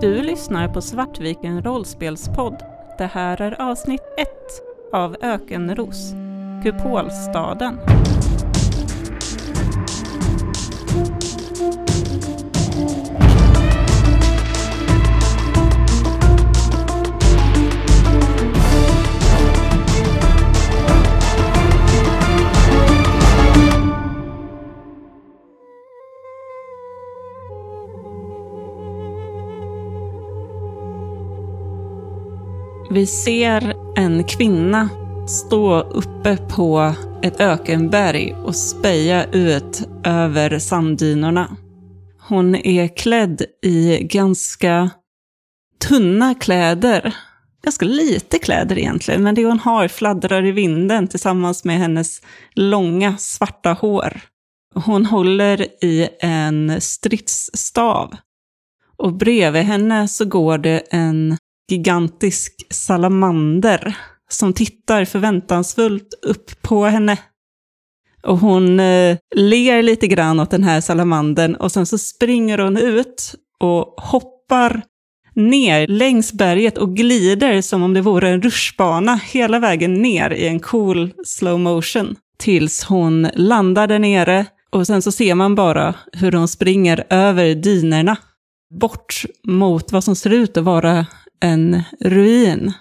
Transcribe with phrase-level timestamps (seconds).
[0.00, 2.62] Du lyssnar på Svartviken rollspelspodd.
[2.98, 4.28] Det här är avsnitt 1
[4.92, 6.12] av Ökenros,
[6.64, 7.78] Kupolstaden.
[32.92, 34.88] Vi ser en kvinna
[35.28, 41.56] stå uppe på ett ökenberg och speja ut över sanddynerna.
[42.20, 44.90] Hon är klädd i ganska
[45.88, 47.14] tunna kläder.
[47.64, 52.22] Ganska lite kläder egentligen, men det hon har fladdrar i vinden tillsammans med hennes
[52.54, 54.20] långa svarta hår.
[54.74, 58.16] Hon håller i en stridsstav.
[58.96, 61.36] Och bredvid henne så går det en
[61.70, 63.96] gigantisk salamander
[64.30, 67.18] som tittar förväntansfullt upp på henne.
[68.22, 72.76] Och hon eh, ler lite grann åt den här salamandern och sen så springer hon
[72.76, 74.82] ut och hoppar
[75.34, 80.46] ner längs berget och glider som om det vore en rutschbana hela vägen ner i
[80.46, 82.16] en cool slow motion.
[82.38, 87.54] Tills hon landar där nere och sen så ser man bara hur hon springer över
[87.54, 88.16] dynerna
[88.80, 91.06] bort mot vad som ser ut att vara
[91.40, 92.72] en ruin.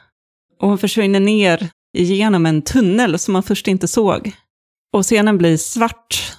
[0.59, 4.31] Och hon försvinner ner genom en tunnel som man först inte såg.
[4.93, 6.35] Och scenen blir svart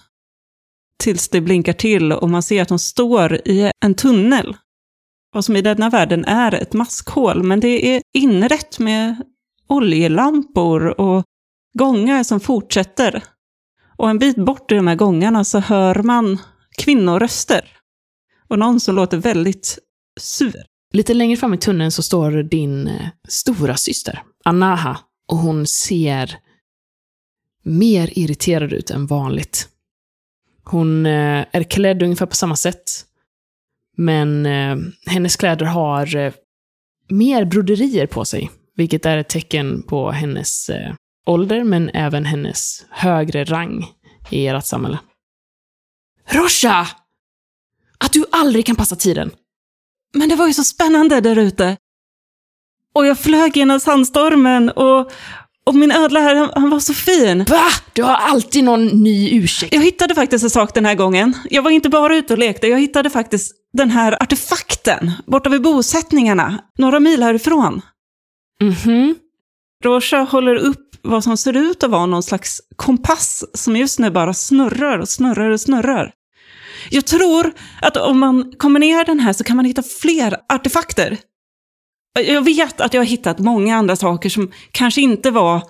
[1.02, 4.56] tills det blinkar till och man ser att hon står i en tunnel.
[5.32, 9.16] Vad som i denna världen är ett maskhål, men det är inrätt med
[9.68, 11.24] oljelampor och
[11.78, 13.24] gångar som fortsätter.
[13.96, 16.38] Och en bit bort i de här gångarna så hör man
[16.78, 17.76] kvinnoröster.
[18.48, 19.78] Och någon som låter väldigt
[20.20, 20.69] sur.
[20.92, 26.38] Lite längre fram i tunneln så står din eh, stora syster, Anaha, och hon ser
[27.62, 29.68] mer irriterad ut än vanligt.
[30.64, 32.82] Hon eh, är klädd ungefär på samma sätt,
[33.96, 36.32] men eh, hennes kläder har
[37.08, 40.70] mer broderier på sig, vilket är ett tecken på hennes
[41.26, 43.86] ålder, men även hennes högre rang
[44.30, 44.98] i ert samhälle.
[46.30, 46.88] Rosha!
[47.98, 49.30] Att du aldrig kan passa tiden!
[50.14, 51.76] Men det var ju så spännande där ute.
[52.94, 55.12] Och jag flög genom sandstormen och,
[55.66, 57.44] och min ödla här, han, han var så fin.
[57.44, 57.66] Va?
[57.92, 59.74] Du har alltid någon ny ursäkt.
[59.74, 61.34] Jag hittade faktiskt en sak den här gången.
[61.50, 65.62] Jag var inte bara ute och lekte, jag hittade faktiskt den här artefakten borta vid
[65.62, 67.82] bosättningarna, några mil härifrån.
[68.60, 69.14] Mhm.
[69.84, 74.10] Rosha håller upp vad som ser ut att vara någon slags kompass som just nu
[74.10, 76.12] bara snurrar och snurrar och snurrar.
[76.90, 77.52] Jag tror
[77.82, 81.18] att om man kombinerar den här så kan man hitta fler artefakter.
[82.26, 85.62] Jag vet att jag har hittat många andra saker som kanske inte var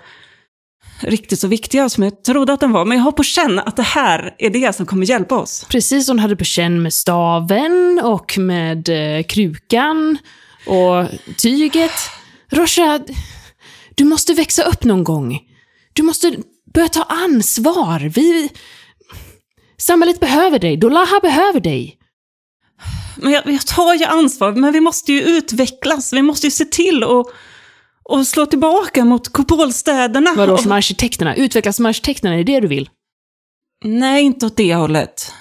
[1.00, 3.76] riktigt så viktiga som jag trodde att de var, men jag har på känn att
[3.76, 5.66] det här är det som kommer hjälpa oss.
[5.68, 10.18] Precis som du hade på känn med staven och med eh, krukan
[10.66, 11.06] och
[11.36, 11.92] tyget.
[12.50, 13.00] Rosha,
[13.94, 15.40] du måste växa upp någon gång.
[15.92, 16.36] Du måste
[16.74, 18.00] börja ta ansvar.
[18.14, 18.50] Vi...
[19.80, 20.76] Samhället behöver dig.
[20.76, 21.96] Dolaha behöver dig.
[23.16, 26.12] Men jag, jag tar ju ansvar, men vi måste ju utvecklas.
[26.12, 27.26] Vi måste ju se till att
[28.02, 30.34] och slå tillbaka mot kopolstäderna.
[30.36, 31.34] Vadå, Och- som arkitekterna?
[31.36, 32.90] Utvecklas som arkitekterna, är det det du vill?
[33.84, 35.32] Nej, inte åt det hållet.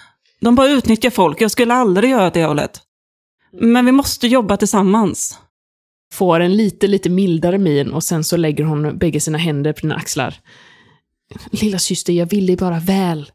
[0.41, 1.41] De bara utnyttjar folk.
[1.41, 2.81] Jag skulle aldrig göra det hållet.
[3.51, 5.39] Men vi måste jobba tillsammans.
[6.13, 9.79] Får en lite, lite mildare min och sen så lägger hon bägge sina händer på
[9.81, 10.35] dina axlar.
[11.51, 13.31] Lilla syster, jag vill dig bara väl.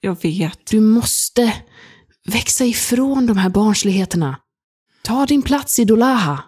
[0.00, 0.66] Jag vet.
[0.70, 1.52] Du måste
[2.26, 4.36] växa ifrån de här barnsligheterna.
[5.02, 6.42] Ta din plats i Dolaha.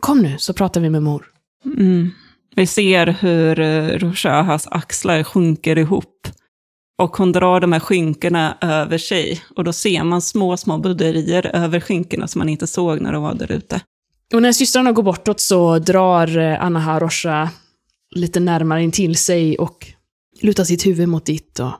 [0.00, 1.26] Kom nu, så pratar vi med mor.
[1.64, 2.10] Mm.
[2.56, 6.28] Vi ser hur uh, Roshahas axlar sjunker ihop.
[6.98, 9.42] Och hon drar de här skynkena över sig.
[9.56, 13.22] Och då ser man små, små budderier över skynkena som man inte såg när de
[13.22, 13.80] var där ute.
[14.34, 17.50] Och när systrarna går bortåt så drar eh, Anna Rosha
[18.14, 19.86] lite närmare in till sig och
[20.40, 21.72] lutar sitt huvud mot ditt och...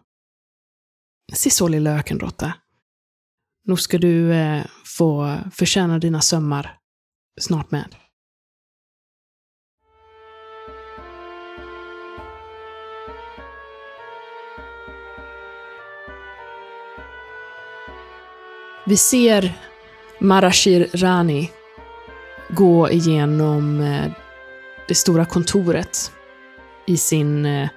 [1.32, 2.52] Se så lilla ökenråtta.
[3.64, 6.78] Nog ska du eh, få förtjäna dina sömmar
[7.40, 7.94] snart med.
[18.86, 19.52] Vi ser
[20.20, 21.50] Marashir Rani
[22.48, 24.12] gå igenom eh,
[24.88, 26.12] det stora kontoret
[26.86, 27.68] i sin eh,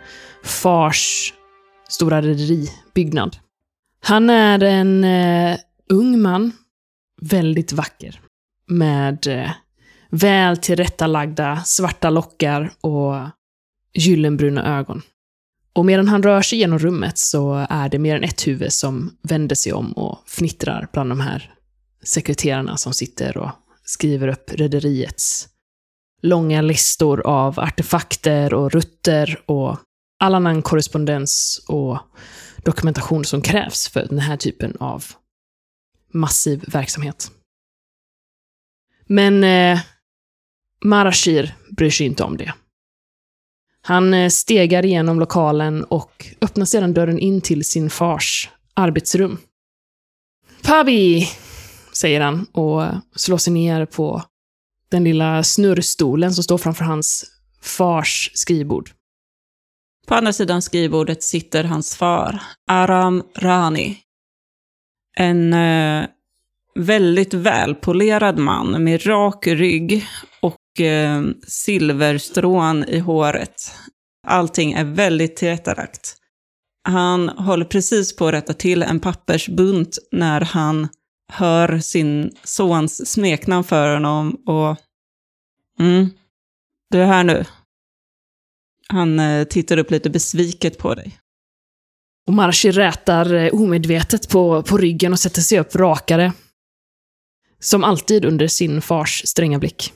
[0.44, 1.34] fars
[1.89, 3.38] stora rederibyggnad.
[4.01, 5.57] Han är en eh,
[5.89, 6.51] ung man,
[7.21, 8.21] väldigt vacker.
[8.68, 9.51] med eh,
[10.09, 13.15] väl tillrättalagda svarta lockar och
[13.94, 15.01] gyllenbruna ögon.
[15.74, 19.18] Och medan han rör sig genom rummet så är det mer än ett huvud som
[19.21, 21.53] vänder sig om och fnittrar bland de här
[22.03, 23.50] sekreterarna som sitter och
[23.83, 25.47] skriver upp rederiets
[26.21, 29.77] långa listor av artefakter och rutter och
[30.19, 32.00] all annan korrespondens och
[32.63, 35.06] dokumentation som krävs för den här typen av
[36.13, 37.31] massiv verksamhet.
[39.07, 39.80] Men eh,
[40.83, 42.54] Marashir bryr sig inte om det.
[43.81, 49.38] Han eh, stegar igenom lokalen och öppnar sedan dörren in till sin fars arbetsrum.
[50.63, 51.27] Pabi!
[51.94, 52.83] säger han och
[53.16, 54.24] slår sig ner på
[54.89, 57.25] den lilla snurrstolen som står framför hans
[57.62, 58.92] fars skrivbord.
[60.09, 63.97] På andra sidan skrivbordet sitter hans far, Aram Rani.
[65.17, 66.06] En eh,
[66.75, 70.06] väldigt välpolerad man med rak rygg
[70.41, 73.75] och eh, silverstrån i håret.
[74.27, 76.15] Allting är väldigt tillrättalagt.
[76.83, 80.88] Han håller precis på att rätta till en pappersbunt när han
[81.31, 84.77] hör sin sons smeknamn för honom och...
[85.79, 86.09] Mm,
[86.89, 87.45] du är här nu.
[88.94, 91.19] Han eh, tittar upp lite besviket på dig.
[92.27, 96.33] Och Marshi rätar eh, omedvetet på, på ryggen och sätter sig upp rakare.
[97.59, 99.94] Som alltid under sin fars stränga blick.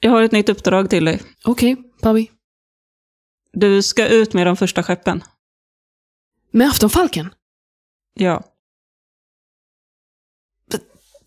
[0.00, 1.22] Jag har ett nytt uppdrag till dig.
[1.44, 2.30] Okej, okay, Pavi.
[3.52, 5.24] Du ska ut med de första skeppen.
[6.50, 7.34] Med aftonfalken?
[8.14, 8.42] Ja.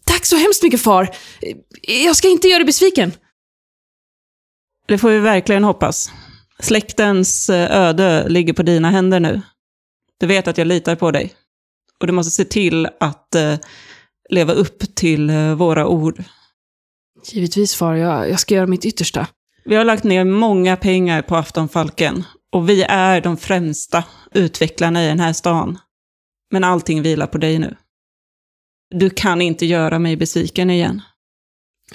[0.06, 1.16] Tack så hemskt mycket far.
[1.82, 3.12] Jag ska inte göra dig besviken.
[4.90, 6.12] Det får vi verkligen hoppas.
[6.60, 9.42] Släktens eh, öde ligger på dina händer nu.
[10.20, 11.34] Du vet att jag litar på dig.
[12.00, 13.56] Och du måste se till att eh,
[14.30, 16.24] leva upp till eh, våra ord.
[17.26, 19.28] Givetvis far, jag, jag ska göra mitt yttersta.
[19.66, 22.24] Vi har lagt ner många pengar på Aftonfalken.
[22.52, 25.80] Och vi är de främsta utvecklarna i den här stan.
[26.52, 27.76] Men allting vilar på dig nu.
[28.96, 31.02] Du kan inte göra mig besviken igen.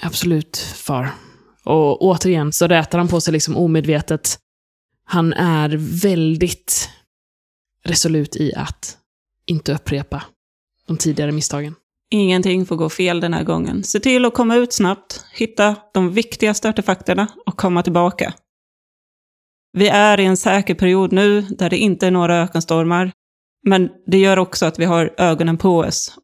[0.01, 1.24] Absolut, far.
[1.65, 4.39] Och återigen så rätar han på sig liksom omedvetet.
[5.05, 5.69] Han är
[6.01, 6.89] väldigt
[7.83, 8.97] resolut i att
[9.45, 10.23] inte upprepa
[10.87, 11.75] de tidigare misstagen.
[12.11, 13.83] Ingenting får gå fel den här gången.
[13.83, 18.33] Se till att komma ut snabbt, hitta de viktigaste artefakterna och komma tillbaka.
[19.73, 23.11] Vi är i en säker period nu där det inte är några ökenstormar.
[23.67, 26.17] Men det gör också att vi har ögonen på oss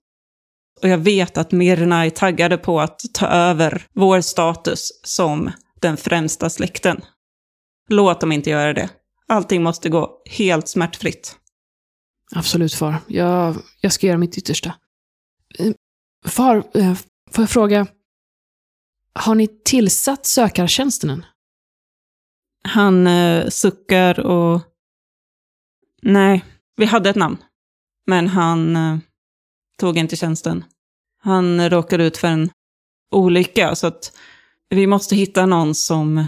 [0.82, 5.52] och jag vet att Mirna är taggade på att ta över vår status som
[5.82, 7.02] den främsta släkten.
[7.90, 8.90] Låt dem inte göra det.
[9.28, 11.36] Allting måste gå helt smärtfritt.
[12.36, 12.96] Absolut, far.
[13.08, 14.74] Jag, jag ska göra mitt yttersta.
[15.60, 15.74] Eh,
[16.26, 16.94] far, eh,
[17.32, 17.88] får jag fråga?
[19.14, 21.26] Har ni tillsatt sökartjänsten än?
[22.64, 24.62] Han eh, suckar och...
[26.02, 26.46] Nej,
[26.76, 27.38] vi hade ett namn.
[28.08, 28.98] Men han eh,
[29.82, 30.66] tog inte tjänsten.
[31.24, 32.50] Han råkade ut för en
[33.12, 34.18] olycka, så att
[34.70, 36.26] vi måste hitta någon som,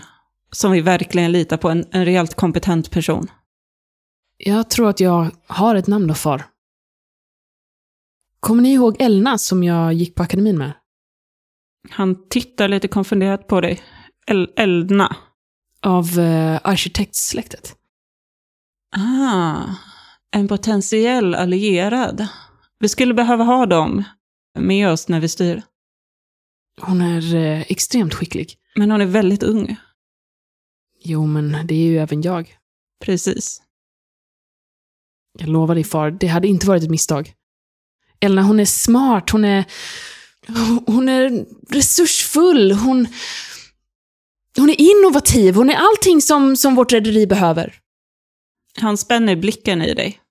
[0.51, 3.27] som vi verkligen litar på, en, en rejält kompetent person.
[4.37, 6.43] Jag tror att jag har ett namn då, far.
[8.39, 10.73] Kommer ni ihåg Elna som jag gick på akademin med?
[11.89, 13.81] Han tittar lite konfunderat på dig.
[14.27, 15.15] El Eldna?
[15.81, 17.75] Av eh, arkitektsläktet.
[18.95, 19.61] Ah,
[20.31, 22.27] en potentiell allierad.
[22.83, 24.03] Vi skulle behöva ha dem
[24.59, 25.63] med oss när vi styr.
[26.81, 28.57] Hon är eh, extremt skicklig.
[28.75, 29.75] Men hon är väldigt ung.
[31.03, 32.57] Jo, men det är ju även jag.
[33.03, 33.61] Precis.
[35.39, 37.33] Jag lovar dig far, det hade inte varit ett misstag.
[38.19, 39.65] Elna, hon är smart, hon är...
[40.85, 43.07] Hon är resursfull, hon...
[44.57, 47.75] Hon är innovativ, hon är allting som, som vårt rederi behöver.
[48.77, 50.22] Han spänner blicken i dig.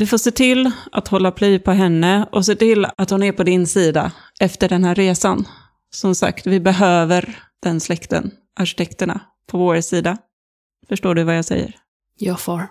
[0.00, 3.32] Du får se till att hålla ply på henne och se till att hon är
[3.32, 5.44] på din sida efter den här resan.
[5.90, 10.18] Som sagt, vi behöver den släkten, arkitekterna, på vår sida.
[10.88, 11.76] Förstår du vad jag säger?
[12.18, 12.68] Ja, far.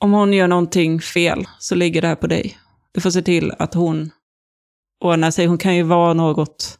[0.00, 2.58] Om hon gör någonting fel så ligger det här på dig.
[2.92, 4.10] Du får se till att hon
[5.00, 5.46] ordnar sig.
[5.46, 6.78] Hon kan ju vara något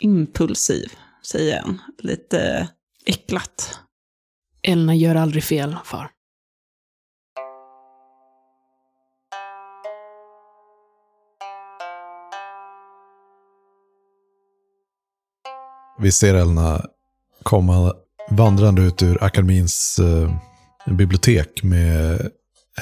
[0.00, 1.80] impulsiv, säger han.
[1.98, 2.68] Lite
[3.06, 3.80] äcklat.
[4.62, 6.10] Elna gör aldrig fel, far.
[16.00, 16.86] Vi ser Elna
[17.42, 17.92] komma
[18.30, 20.34] vandrande ut ur akademins eh,
[20.96, 22.30] bibliotek med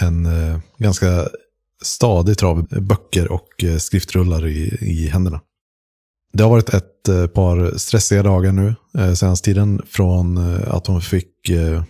[0.00, 1.28] en eh, ganska
[1.82, 5.40] stadig trav böcker och eh, skriftrullar i, i händerna.
[6.32, 10.86] Det har varit ett eh, par stressiga dagar nu eh, senaste tiden från eh, att
[10.86, 11.82] hon fick eh,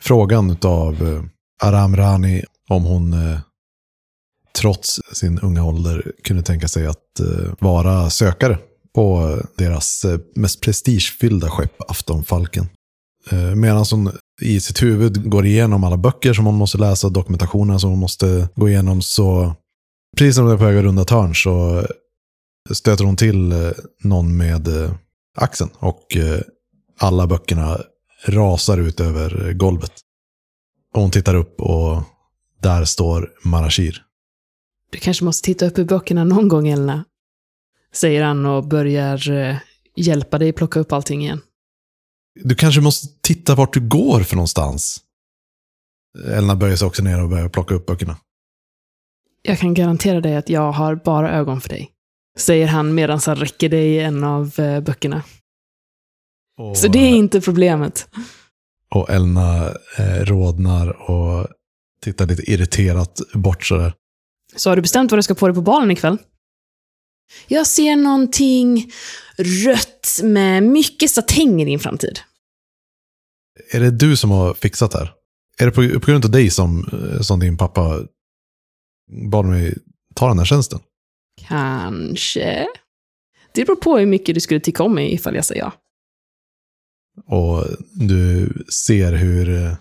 [0.00, 1.22] frågan av eh,
[1.68, 3.38] Aram Rani om hon eh,
[4.60, 8.58] trots sin unga ålder kunde tänka sig att eh, vara sökare
[8.94, 12.68] på deras eh, mest prestigefyllda skepp, Aftonfalken.
[13.30, 17.80] Eh, medan hon i sitt huvud går igenom alla böcker som hon måste läsa, dokumentationen
[17.80, 19.54] som hon måste gå igenom, så
[20.16, 21.86] precis som det är på väg att runda törn så
[22.70, 23.70] stöter hon till eh,
[24.02, 24.68] någon med
[25.36, 26.06] axeln och
[26.98, 27.80] alla böckerna
[28.26, 29.92] rasar ut över golvet.
[30.94, 32.02] Och hon tittar upp och
[32.62, 34.02] där står Marashir.
[34.90, 37.04] Du kanske måste titta upp i böckerna någon gång, Elna.
[37.94, 39.56] Säger han och börjar eh,
[39.96, 41.40] hjälpa dig plocka upp allting igen.
[42.44, 45.00] Du kanske måste titta vart du går för någonstans.
[46.28, 48.16] Elna böjer sig också ner och börjar plocka upp böckerna.
[49.42, 51.90] Jag kan garantera dig att jag har bara ögon för dig.
[52.38, 55.22] Säger han medan han räcker dig en av eh, böckerna.
[56.58, 58.08] Och, Så det är inte problemet.
[58.94, 59.68] och Elna
[59.98, 61.46] eh, rodnar och
[62.02, 63.94] tittar lite irriterat bort sådär.
[64.56, 66.18] Så har du bestämt vad du ska på dig på balen ikväll?
[67.48, 68.92] Jag ser någonting
[69.36, 72.20] rött med mycket satäng i din framtid.
[73.70, 75.12] Är det du som har fixat det här?
[75.58, 78.00] Är det på, på grund av dig som, eh, som din pappa
[79.30, 79.74] bad mig
[80.14, 80.80] ta den här tjänsten?
[81.48, 82.66] Kanske.
[83.54, 85.72] Det beror på hur mycket du skulle tycka om mig ifall jag säger ja.
[87.26, 88.52] Och du
[88.86, 89.74] ser hur eh,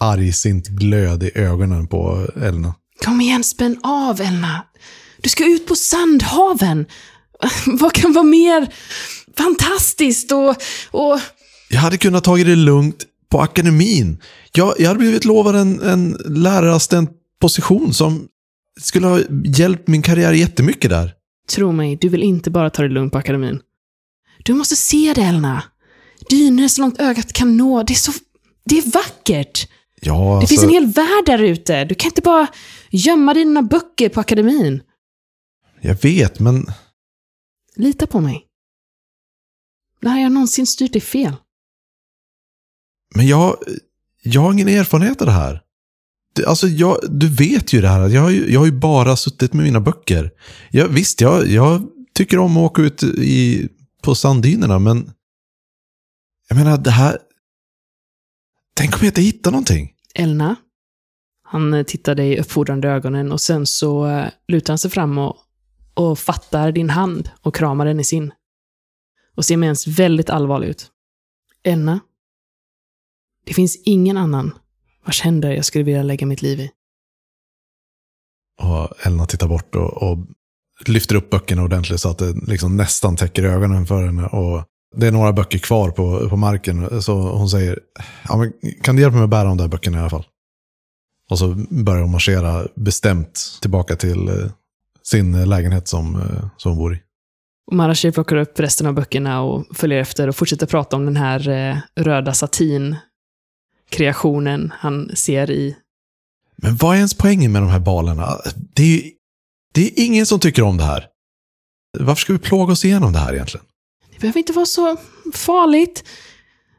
[0.00, 2.74] argsint glöd i ögonen på Elna.
[3.04, 4.66] Kom igen, spänn av, Elna.
[5.24, 6.86] Du ska ut på Sandhaven.
[7.66, 8.74] Vad kan vara mer
[9.36, 10.48] fantastiskt och...
[10.90, 11.20] och...
[11.70, 14.18] Jag hade kunnat tagit det lugnt på akademin.
[14.52, 18.28] Jag, jag hade blivit lovad en, en lärarassistentposition som
[18.80, 21.12] skulle ha hjälpt min karriär jättemycket där.
[21.48, 23.60] Tro mig, du vill inte bara ta det lugnt på akademin.
[24.44, 25.62] Du måste se det, Elna.
[26.30, 27.82] Dyner så långt ögat kan nå.
[27.82, 28.12] Det är så...
[28.64, 29.68] Det är vackert.
[30.00, 31.84] Ja, Det alltså, finns en hel värld där ute.
[31.84, 32.46] Du kan inte bara
[32.90, 34.80] gömma dina böcker på akademin.
[35.84, 36.66] Jag vet, men
[37.76, 38.46] Lita på mig.
[40.00, 41.36] När har jag någonsin styrt dig fel?
[43.14, 43.56] Men jag,
[44.22, 45.62] jag har ingen erfarenhet av det här.
[46.46, 48.08] Alltså, jag, du vet ju det här.
[48.08, 50.30] Jag har ju, jag har ju bara suttit med mina böcker.
[50.70, 53.68] Jag, visst, jag, jag tycker om att åka ut i,
[54.02, 55.12] på sanddynerna, men
[56.48, 57.18] jag menar, det här...
[58.74, 59.92] Tänk om jag inte hittar någonting?
[60.14, 60.56] Elna?
[61.42, 65.36] Han tittar dig i uppfordrande ögonen och sen så eh, lutar han sig fram och,
[65.94, 68.32] och fattar din hand och kramar den i sin.
[69.36, 70.90] Och ser med ens väldigt allvarlig ut.
[71.64, 72.00] Elna?
[73.46, 74.52] Det finns ingen annan
[75.04, 76.70] vars händer jag skulle vilja lägga mitt liv i.
[78.62, 80.18] Och Elna tittar bort och, och
[80.86, 84.26] lyfter upp böckerna ordentligt så att det liksom nästan täcker ögonen för henne.
[84.26, 84.64] Och
[84.96, 87.02] det är några böcker kvar på, på marken.
[87.02, 87.80] Så hon säger,
[88.28, 90.26] ja, men kan du hjälpa mig att bära de där böckerna i alla fall?
[91.30, 94.50] Och så börjar hon marschera bestämt tillbaka till eh,
[95.06, 96.98] sin lägenhet som, eh, som hon bor i.
[97.66, 101.16] Och Marashir plockar upp resten av böckerna och följer efter och fortsätter prata om den
[101.16, 105.76] här eh, röda satin-kreationen han ser i
[106.56, 108.28] Men vad är ens poängen med de här balerna?
[108.74, 109.10] Det är, ju-
[109.74, 111.06] det är ingen som tycker om det här.
[111.98, 113.66] Varför ska vi plåga oss igenom det här egentligen?
[114.12, 114.96] Det behöver inte vara så
[115.32, 116.04] farligt.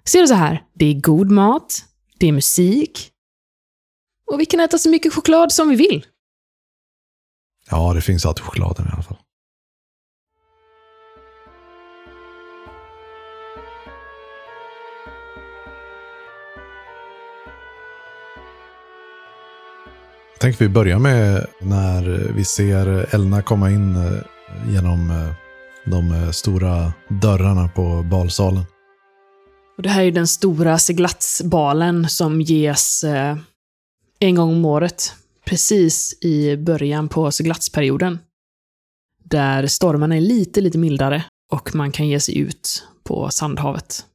[0.06, 0.64] Ser du så här?
[0.74, 1.86] Det är god mat,
[2.20, 3.12] det är musik.
[4.32, 6.06] Och vi kan äta så mycket choklad som vi vill.
[7.70, 9.18] Ja, det finns alltid chokladen i alla fall.
[20.34, 24.22] Jag tänker vi börjar med när vi ser Elna komma in eh,
[24.74, 25.34] genom eh,
[25.86, 28.64] de eh, stora dörrarna på balsalen.
[29.78, 33.06] Och det här är den stora seglatsbalen som ges
[34.20, 35.14] en gång om året.
[35.46, 38.20] Precis i början på seglatsperioden.
[39.24, 44.06] Där stormarna är lite, lite mildare och man kan ge sig ut på Sandhavet.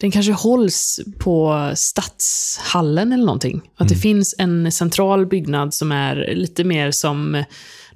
[0.00, 3.62] Den kanske hålls på Stadshallen eller någonting.
[3.76, 4.00] Att det Mm.
[4.00, 7.44] finns en central byggnad som är lite mer som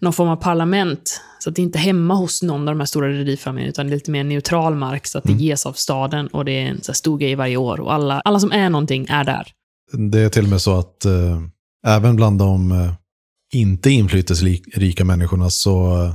[0.01, 1.21] någon form av parlament.
[1.39, 3.93] Så att det inte är hemma hos någon av de här stora rederifamiljerna, utan det
[3.93, 5.43] är lite mer neutral mark, så att det Mm.
[5.45, 7.81] ges av staden och det är en så stor grej varje år.
[7.81, 9.53] Och alla, alla som är någonting är där.
[10.11, 11.41] Det är till och med så att eh,
[11.87, 12.93] även bland de eh,
[13.53, 16.15] inte inflytelserika människorna så eh,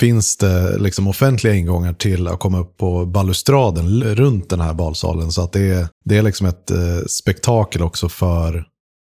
[0.00, 5.32] finns det liksom offentliga ingångar till att komma upp på balustraden runt den här balsalen.
[5.32, 8.64] Så att det är, det är liksom ett eh, spektakel också för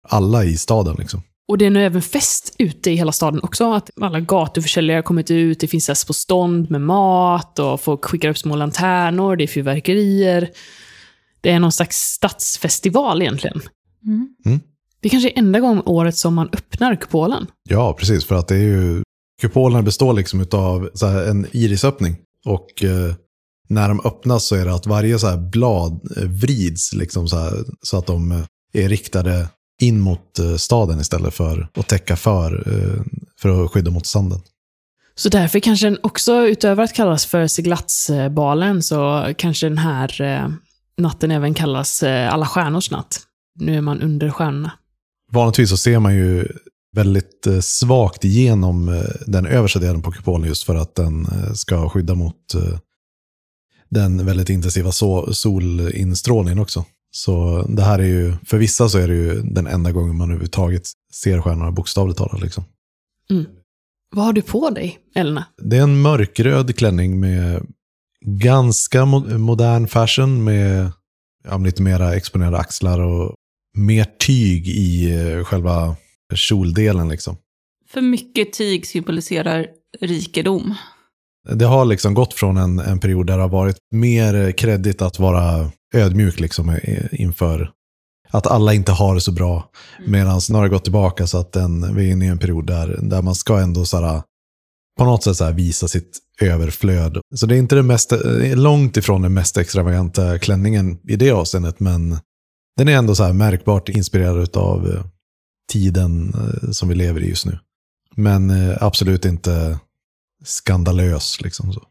[0.08, 0.96] alla i staden.
[0.98, 1.22] Liksom.
[1.48, 3.72] Och det är nu även fest ute i hela staden också.
[3.72, 8.04] Att alla gatuförsäljare har kommit ut, det finns häst på stånd med mat och folk
[8.04, 10.50] skickar upp små lanternor, det är fyrverkerier.
[11.40, 13.60] Det är någon slags stadsfestival egentligen.
[14.06, 14.60] Mm.
[15.02, 17.46] Det kanske är enda gången året som man öppnar kupolen.
[17.68, 18.24] Ja, precis.
[18.24, 19.02] För att det är ju...
[19.40, 20.90] Kupolerna består liksom av
[21.28, 22.16] en irisöppning.
[22.46, 23.14] Och eh,
[23.68, 27.36] när de öppnas så är det att varje så här blad eh, vrids liksom så,
[27.36, 29.48] här, så att de eh, är riktade
[29.80, 32.64] in mot eh, staden istället för att täcka för,
[33.40, 34.40] för att skydda mot sanden.
[35.14, 40.48] Så därför kanske den också, utöver att kallas för seglatsbalen, så kanske den här
[40.96, 43.20] natten även kallas alla stjärnors natt.
[43.58, 44.72] Nu är man under stjärnorna.
[45.32, 46.46] Vanligtvis så ser man ju
[46.96, 51.52] väldigt eh, svagt igenom eh, den översta delen på kupolen just för att den eh,
[51.52, 52.36] ska skydda mot
[53.90, 56.84] den väldigt intensiva so solinstrålningen också.
[57.10, 60.30] Så det här är ju, för vissa så är det ju den enda gången man
[60.30, 62.40] överhuvudtaget ser stjärnorna bokstavligt talat.
[62.40, 62.64] Liksom.
[64.14, 65.44] Vad har du på dig, Elna?
[65.62, 67.66] Det är en mörkröd klänning med
[68.24, 70.92] ganska mo modern fashion med
[71.44, 73.34] ja, lite mera exponerade axlar och
[73.74, 75.96] mer tyg i eh, själva
[76.34, 77.08] kjoldelen.
[77.08, 77.36] Liksom.
[77.88, 79.66] För mycket tyg symboliserar
[80.00, 80.74] rikedom.
[81.52, 85.18] Det har liksom gått från en, en period där det har varit mer kredit att
[85.18, 87.70] vara ödmjuk liksom eh, inför
[88.32, 89.70] att alla inte har det så bra.
[90.06, 92.66] Medan nu har det gått tillbaka så att den, vi är inne i en period
[92.66, 94.22] där, där man ska ändå så här,
[94.98, 97.20] på något sätt så här, visa sitt överflöd.
[97.34, 101.30] Så det är inte det mest, är långt ifrån den mest extravaganta klänningen i det
[101.30, 102.18] avseendet, men
[102.76, 105.08] den är ändå så här märkbart inspirerad av
[105.72, 107.58] tiden eh, som vi lever i just nu.
[108.16, 109.78] Men eh, absolut inte
[110.44, 111.40] skandalös.
[111.40, 111.82] Liksom så.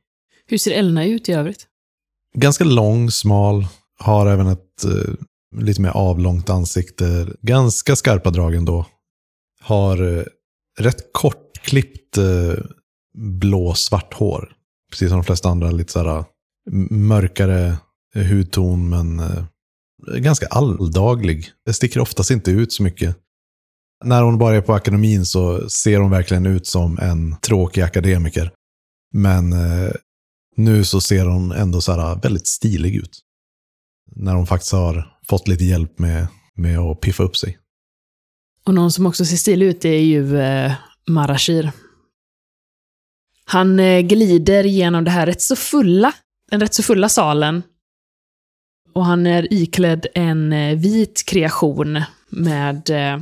[0.48, 1.68] Hur ser Elna ut i övrigt?
[2.38, 3.68] Ganska lång, smal,
[4.00, 5.14] har även ett eh,
[5.58, 7.28] lite mer avlångt ansikte.
[7.42, 8.86] Ganska skarpa drag ändå.
[9.62, 10.24] Har eh,
[10.80, 12.54] rätt kortklippt eh,
[13.18, 14.54] blå-svart hår.
[14.92, 16.26] Precis som de flesta andra, lite sådär
[16.90, 17.78] mörkare
[18.14, 19.44] hudton, men eh,
[20.18, 21.52] ganska alldaglig.
[21.66, 23.18] Det sticker oftast inte ut så mycket.
[24.04, 28.52] När hon bara är på akademin så ser hon verkligen ut som en tråkig akademiker.
[29.14, 29.92] Men eh,
[30.56, 33.20] nu så ser hon ändå så här eh, väldigt stilig ut.
[34.16, 37.58] När hon faktiskt har fått lite hjälp med, med att piffa upp sig.
[38.66, 40.74] Och någon som också ser stilig ut är ju eh,
[41.08, 41.72] Marashir.
[43.46, 46.14] Han eh, glider genom det här rätt så fulla,
[46.52, 47.64] den rätt så fulla salen.
[48.94, 53.22] Och han är iklädd en eh, vit kreation med eh,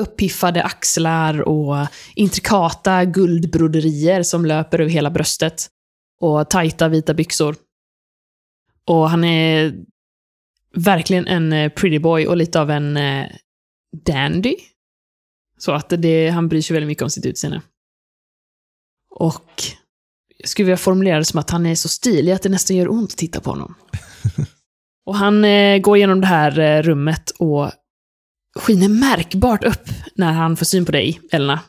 [0.00, 5.68] uppiffade axlar och intrikata guldbroderier som löper över hela bröstet.
[6.20, 7.56] Och tajta vita byxor.
[8.86, 9.74] Och han är
[10.74, 12.98] verkligen en eh, pretty boy och lite av en
[14.04, 14.56] dandy.
[15.58, 17.62] Så att det, han bryr sig väldigt mycket om sitt utseende.
[19.10, 19.62] Och
[20.38, 22.90] jag skulle vilja formulera det som att han är så stilig att det nästan gör
[22.90, 23.74] ont att titta på honom.
[25.06, 27.70] och han eh, går genom det här eh, rummet och
[28.58, 31.60] skiner märkbart upp när han får syn på dig, Elna.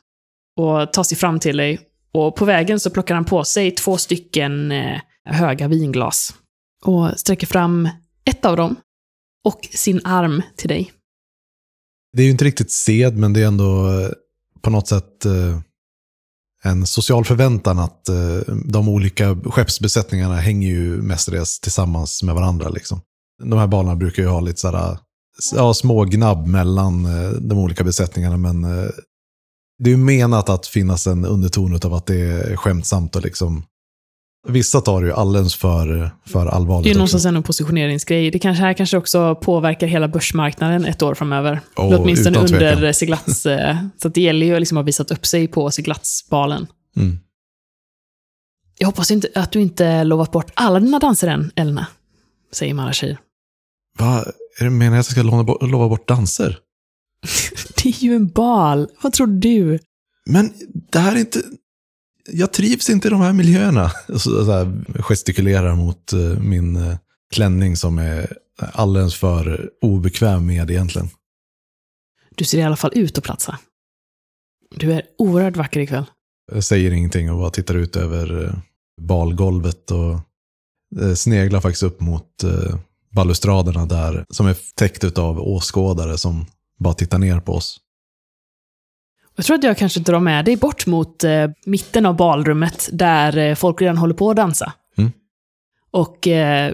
[0.57, 1.79] Och tar sig fram till dig.
[2.13, 6.33] Och på vägen så plockar han på sig två stycken eh, höga vinglas.
[6.83, 7.89] Och sträcker fram
[8.25, 8.75] ett av dem
[9.45, 10.91] och sin arm till dig.
[12.13, 14.09] Det är ju inte riktigt sed, men det är ändå eh,
[14.61, 15.59] på något sätt eh,
[16.63, 22.69] en social förväntan att eh, de olika skeppsbesättningarna hänger ju mestadels tillsammans med varandra.
[22.69, 23.01] Liksom.
[23.43, 24.97] De här banorna brukar ju ha lite sådär,
[25.55, 28.89] ja, små gnabb mellan eh, de olika besättningarna, men eh,
[29.79, 33.63] det är ju menat att finnas en underton av att det är skämtsamt och liksom
[34.47, 36.83] Vissa tar det ju alldeles för, för allvarligt.
[36.83, 38.31] Det är ju någonstans en positionsgrej.
[38.31, 41.59] Det kanske här kanske också påverkar hela börsmarknaden ett år framöver.
[41.75, 43.45] Oh, åtminstone under seglats...
[43.45, 46.67] eh, Så att det gäller ju liksom att ha visat upp sig på seglatsbalen.
[46.97, 47.19] Mm.
[48.77, 51.87] Jag hoppas inte att du inte lovat bort alla dina danser än, Elna.
[52.53, 53.17] Säger Marashir.
[53.99, 54.25] Va?
[54.59, 56.59] Är det meningen att jag ska lova bort, lova bort danser?
[57.83, 58.87] Det är ju en bal.
[59.01, 59.79] Vad tror du?
[60.25, 60.53] Men
[60.91, 61.41] det här är inte...
[62.31, 63.91] Jag trivs inte i de här miljöerna.
[64.07, 66.97] Så, så här, gestikulerar mot eh, min eh,
[67.33, 71.09] klänning som är alldeles för obekväm med egentligen.
[72.35, 73.59] Du ser i alla fall ut att platsa.
[74.75, 76.05] Du är oerhört vacker ikväll.
[76.51, 78.53] Jag säger ingenting och bara tittar ut över eh,
[79.01, 80.19] balgolvet och
[81.17, 82.43] sneglar faktiskt upp mot
[83.15, 86.45] balustraderna där som är täckt av åskådare som
[86.79, 87.79] bara tittar ner på oss.
[89.35, 93.37] Jag tror att jag kanske drar med dig bort mot eh, mitten av balrummet där
[93.37, 94.73] eh, folk redan håller på att dansa.
[94.97, 95.11] Mm.
[95.91, 96.73] Och eh,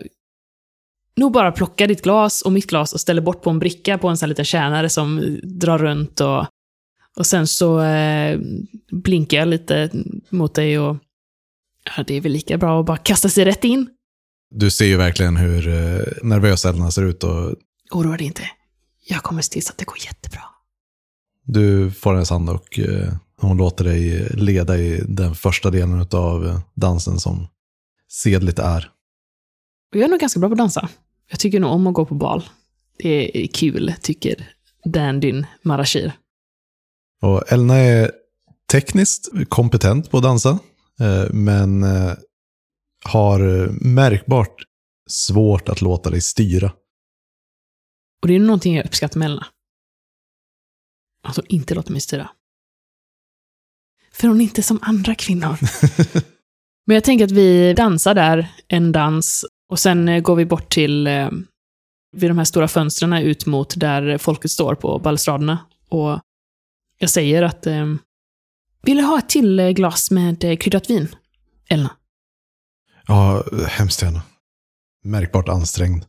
[1.15, 4.07] nog bara plocka ditt glas och mitt glas och ställer bort på en bricka på
[4.07, 6.45] en sån här liten tjänare som eh, drar runt och
[7.17, 8.39] Och sen så eh,
[8.91, 9.89] blinkar jag lite
[10.29, 10.97] mot dig och
[11.97, 13.89] ja, det är väl lika bra att bara kasta sig rätt in.
[14.51, 17.55] Du ser ju verkligen hur eh, nervös Elna ser ut och
[17.91, 18.41] Oroa dig inte.
[19.07, 20.41] Jag kommer se till så att det går jättebra.
[21.45, 26.61] du får hennes hand och eh, hon låter dig leda i den första delen av
[26.73, 27.47] dansen som
[28.09, 28.91] sedligt är.
[29.93, 30.89] Jag är nog ganska bra på att dansa.
[31.29, 32.43] Jag tycker nog om att gå på bal.
[32.97, 34.49] Det är kul, tycker
[34.85, 36.11] dandyn Marashir.
[37.21, 38.11] Och Elna är
[38.71, 40.59] tekniskt kompetent på att dansa,
[40.99, 42.13] eh, men eh,
[43.03, 43.39] har
[43.85, 44.63] märkbart
[45.09, 46.73] svårt att låta dig styra.
[48.21, 49.45] Och det är någonting jag uppskattar med Elna.
[51.23, 52.29] Att hon inte låter mig styra.
[54.11, 55.57] För hon är inte som andra kvinnor.
[56.85, 60.69] Men jag tänker att vi dansar där, en dans, och sen eh, går vi bort
[60.69, 61.29] till eh,
[62.11, 65.59] vid de här stora fönstren ut mot där folket står på balustraderna.
[65.89, 66.19] Och
[66.97, 67.85] jag säger att eh,
[68.81, 71.07] vill du ha ett till eh, glas med eh, kryddat vin?
[71.69, 71.95] Elna?
[73.07, 74.21] Ja, hemskt gärna.
[75.03, 76.05] Märkbart ansträngd.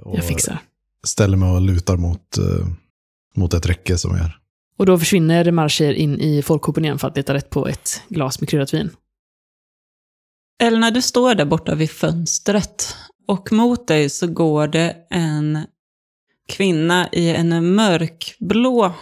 [0.00, 0.58] Och Jag fixar.
[1.04, 2.66] Ställer mig och lutar mot, eh,
[3.34, 4.38] mot ett räcke som är.
[4.78, 8.40] Och då försvinner Marcher in i folkhopen igen för att leta rätt på ett glas
[8.40, 8.90] med kryddat vin.
[10.62, 15.66] Elna, du står där borta vid fönstret och mot dig så går det en
[16.48, 18.94] kvinna i en mörkblå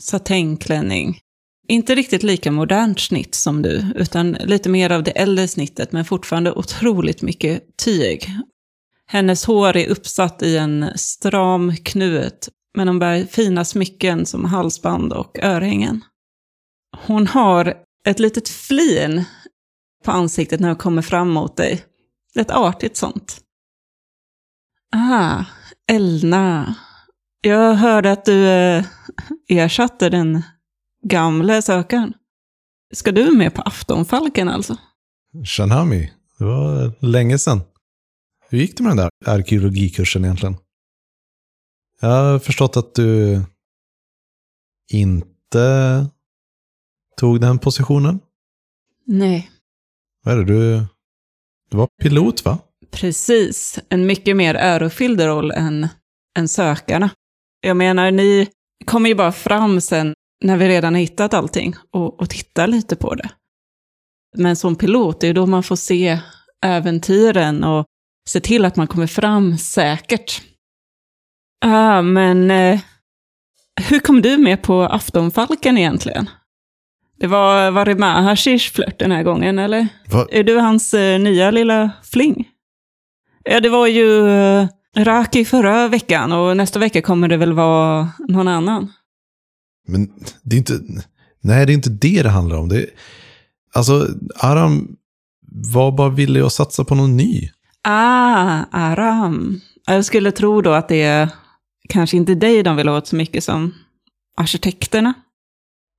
[0.00, 1.18] satängklänning.
[1.68, 6.04] Inte riktigt lika modernt snitt som du, utan lite mer av det äldre snittet, men
[6.04, 8.30] fortfarande otroligt mycket tyg.
[9.06, 15.12] Hennes hår är uppsatt i en stram knut, men hon bär fina smycken som halsband
[15.12, 16.04] och örhängen.
[17.06, 17.74] Hon har
[18.08, 19.24] ett litet flin
[20.04, 21.84] på ansiktet när hon kommer fram mot dig.
[22.38, 23.40] Ett artigt sånt.
[24.96, 25.44] Ah,
[25.92, 26.74] Elna.
[27.40, 28.84] Jag hörde att du eh,
[29.48, 30.42] ersatte den
[31.04, 32.14] gamle sökaren.
[32.94, 34.76] Ska du med på aftonfalken alltså?
[35.44, 37.60] Shanami, det var länge sedan.
[38.48, 40.56] Hur gick det med den där arkeologikursen egentligen?
[42.00, 43.42] Jag har förstått att du
[44.92, 46.06] inte
[47.16, 48.20] tog den positionen.
[49.06, 49.50] Nej.
[50.24, 50.84] Vad är det, du,
[51.70, 52.58] du var pilot va?
[52.90, 53.78] Precis.
[53.88, 55.88] En mycket mer ärofylld roll än,
[56.38, 57.10] än sökarna.
[57.60, 58.48] Jag menar, ni
[58.84, 60.14] kommer ju bara fram sen
[60.44, 63.30] när vi redan har hittat allting och, och tittar lite på det.
[64.36, 66.18] Men som pilot, det är då man får se
[66.64, 67.86] äventyren och
[68.28, 70.42] se till att man kommer fram säkert.
[71.64, 72.80] Ah, men eh,
[73.88, 76.30] hur kom du med på aftonfalken egentligen?
[77.18, 79.88] Det var, var det Mahashish flört den här gången, eller?
[80.10, 80.26] Va?
[80.30, 82.48] Är du hans eh, nya lilla fling?
[83.44, 88.08] Ja, det var ju eh, Raki förra veckan och nästa vecka kommer det väl vara
[88.28, 88.92] någon annan.
[89.86, 90.80] Men det är inte,
[91.40, 92.68] nej det är inte det det handlar om.
[92.68, 92.86] Det är,
[93.74, 94.96] alltså, Aram
[95.72, 97.50] var bara villig att satsa på någon ny.
[97.82, 99.60] Ah, Aram.
[99.86, 101.28] Jag skulle tro då att det är
[101.88, 103.74] kanske inte dig de vill åt så mycket som
[104.36, 105.14] arkitekterna.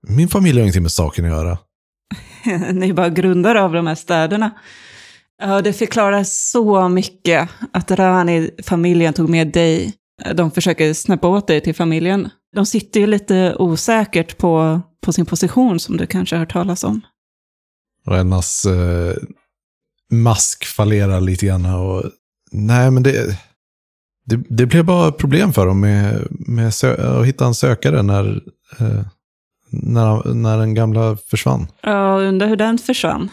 [0.07, 1.57] Min familj har ingenting med saken att göra.
[2.73, 4.51] Ni är bara grundare av de här städerna.
[5.41, 9.93] Ja, det förklarar så mycket att Rani-familjen tog med dig.
[10.33, 12.29] De försöker snäppa åt dig till familjen.
[12.55, 16.83] De sitter ju lite osäkert på, på sin position som du kanske har hört talas
[16.83, 17.01] om.
[18.05, 19.15] Hennes eh,
[20.11, 21.65] mask fallerar lite grann.
[21.65, 22.03] Och,
[22.51, 23.39] nej, men det,
[24.25, 28.41] det, det blev bara problem för dem med, med att hitta en sökare när,
[28.79, 29.05] eh,
[29.69, 31.67] när, när den gamla försvann.
[31.81, 33.29] Ja, undrar hur den försvann.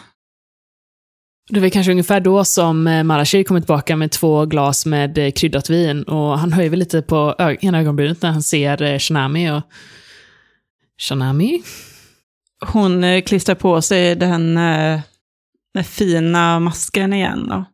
[1.49, 5.31] Det var kanske ungefär då som eh, Marashir kommer tillbaka med två glas med eh,
[5.31, 8.99] kryddat vin och han höjer väl lite på ö- ena ögonbrynet när han ser eh,
[8.99, 9.61] Shanami och...
[11.01, 11.63] Shanami?
[12.65, 14.55] Hon klistrar på sig den,
[15.73, 17.65] den fina masken igen då.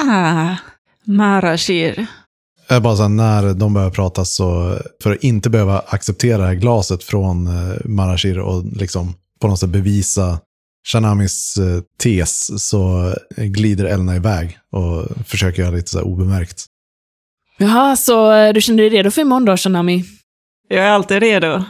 [0.00, 0.56] Ah,
[1.04, 2.06] Marashir.
[2.70, 6.46] Eh, Bara så här, när de börjar prata så, för att inte behöva acceptera det
[6.46, 7.48] här glaset från
[7.84, 10.40] Marashir och liksom på något sätt bevisa
[10.92, 16.66] Shanamis eh, tes så glider Elna iväg och försöker göra lite så här obemärkt.
[17.58, 20.04] Jaha, så eh, du känner dig redo för imorgon då, Shanami?
[20.68, 21.64] Jag är alltid redo.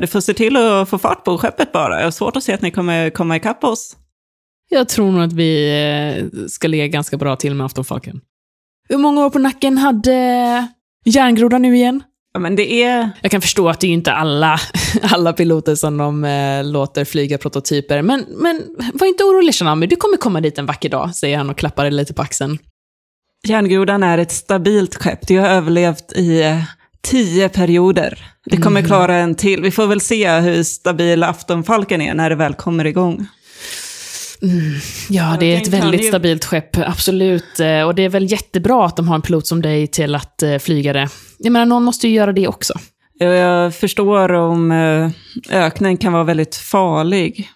[0.00, 1.96] Du får se till att få fart på skeppet bara.
[1.96, 3.96] Jag har svårt att se att ni kommer komma ikapp oss.
[4.68, 5.70] Jag tror nog att vi
[6.20, 8.20] eh, ska ligga ganska bra till med aftonfalken.
[8.88, 10.68] Hur många år på nacken hade
[11.04, 12.02] järngrodan nu igen?
[12.34, 13.10] Ja, men det är...
[13.20, 14.60] Jag kan förstå att det är inte alla,
[15.02, 18.62] alla piloter som de eh, låter flyga prototyper, men, men
[18.94, 21.84] var inte orolig Shanami, du kommer komma dit en vacker dag, säger han och klappar
[21.84, 22.58] dig lite på axeln.
[23.46, 25.26] Järngrodan är ett stabilt skepp.
[25.26, 26.62] Det har överlevt i eh,
[27.02, 28.26] tio perioder.
[28.44, 28.86] Det kommer Mhm.
[28.86, 29.62] klara en till.
[29.62, 33.26] Vi får väl se hur stabil aftonfalken är när det väl kommer igång.
[35.08, 37.60] Ja, det är ett väldigt ju- stabilt skepp, absolut.
[37.60, 40.42] Eh, Och det är väl jättebra att de har en pilot som dig till att
[40.42, 41.08] eh, flyga det.
[41.38, 42.74] Jag menar, någon måste ju göra det också.
[43.18, 45.10] Jag- förstår om eh,
[45.50, 47.48] öknen kan vara väldigt farlig.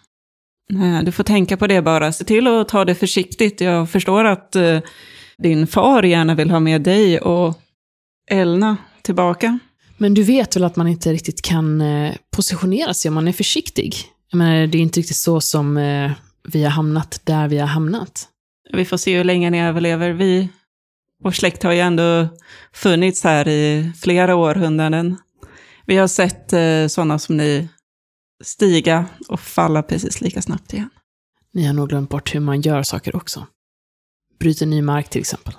[1.04, 2.12] Du får tänka på det bara.
[2.12, 3.60] Se till att ta det försiktigt.
[3.60, 4.56] Jag förstår att
[5.38, 7.58] din far gärna vill ha med dig och
[8.30, 9.58] Elna tillbaka.
[9.98, 11.82] Men du vet väl att man inte riktigt kan
[12.36, 13.94] positionera sig om man är försiktig?
[14.30, 15.76] Jag menar, det är inte riktigt så som
[16.48, 18.28] vi har hamnat där vi har hamnat.
[18.72, 20.10] Vi får se hur länge ni överlever.
[20.10, 20.48] Vi,
[21.22, 22.28] vår släkt har ju ändå
[22.72, 25.16] funnits här i flera århundraden.
[25.86, 27.68] Vi har sett eh, sådana som ni
[28.44, 30.90] stiga och falla precis lika snabbt igen.
[31.52, 33.46] Ni har nog glömt bort hur man gör saker också.
[34.38, 35.54] Bryter ny mark till exempel.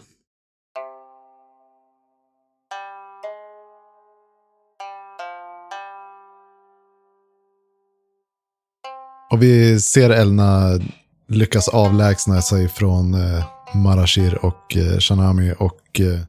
[9.34, 10.80] Och vi ser Elna
[11.28, 16.20] lyckas avlägsna sig från eh, Marashir och eh, Shanami och eh,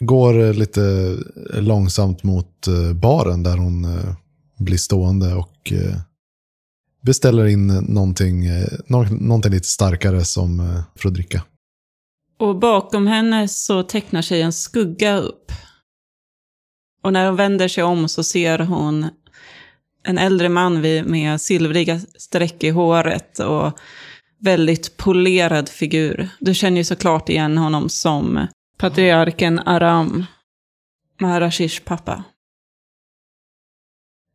[0.00, 1.16] går eh, lite
[1.52, 4.14] långsamt mot eh, baren där hon eh,
[4.58, 5.72] blir stående och
[7.02, 8.44] beställer in någonting,
[9.10, 11.42] någonting lite starkare som för att dricka.
[12.38, 15.52] Och bakom henne så tecknar sig en skugga upp.
[17.02, 19.10] Och när hon vänder sig om så ser hon
[20.04, 23.78] en äldre man med silvriga streck i håret och
[24.38, 26.28] väldigt polerad figur.
[26.40, 28.46] Du känner ju såklart igen honom som
[28.78, 30.24] patriarken Aram,
[31.20, 32.24] Maharashish pappa.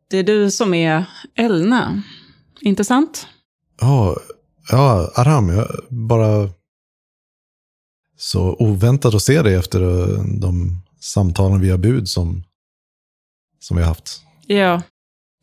[0.10, 2.04] Det är du som är Elna,
[2.62, 3.28] inte sant?
[3.82, 4.18] Ja,
[4.72, 6.50] ja, Aram, jag bara
[8.18, 12.44] så oväntat att se dig efter eh, de samtalen via bud som,
[13.60, 14.22] som vi har haft.
[14.48, 14.82] Ja.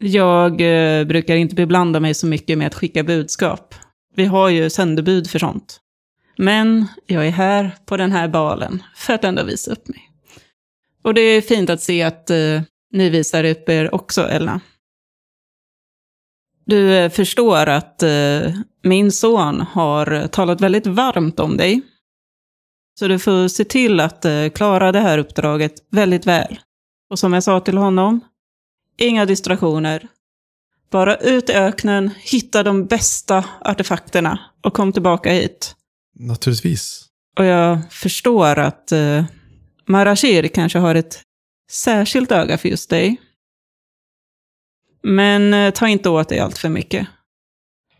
[0.06, 3.74] Jag eh, brukar inte beblanda mig så mycket med att skicka budskap.
[4.14, 5.80] Vi har ju sändebud för sånt.
[6.36, 10.10] Men jag är här på den här balen för att ändå visa upp mig.
[11.02, 12.62] Och det är fint att se att eh,
[12.92, 14.60] ni visar upp er också, Elna.
[16.66, 21.82] Du eh, förstår att eh, min son har eh, talat väldigt varmt om dig.
[22.98, 26.58] Så du får se till att eh, klara det här uppdraget väldigt väl.
[27.10, 28.20] Och som jag sa till honom,
[28.96, 30.08] Inga distraktioner.
[30.90, 35.76] Bara ut i öknen, hitta de bästa artefakterna och kom tillbaka hit.
[36.18, 37.08] Naturligtvis.
[37.38, 39.24] Och jag förstår att eh,
[39.86, 41.22] Marashir kanske har ett
[41.70, 43.20] särskilt öga för just dig.
[45.02, 47.06] Men eh, ta inte åt dig allt för mycket.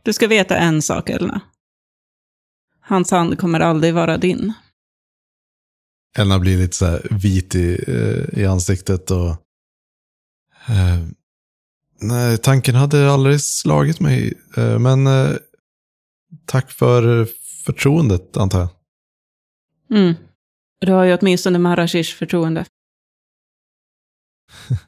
[0.02, 1.40] Du ska veta en sak, Elna.
[2.80, 4.52] Hans hand kommer aldrig vara din.
[6.18, 9.36] Elna blir lite så här vit i, eh, i ansiktet och...
[10.68, 11.06] Eh,
[12.00, 14.34] nej, tanken hade aldrig slagit mig.
[14.56, 15.30] Eh, men eh,
[16.46, 17.28] tack för
[17.64, 18.68] förtroendet, antar jag.
[19.90, 20.14] Mm.
[20.80, 22.64] Du har ju åtminstone Marashirs förtroende.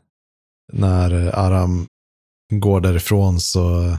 [0.73, 1.87] När Aram
[2.53, 3.97] går därifrån så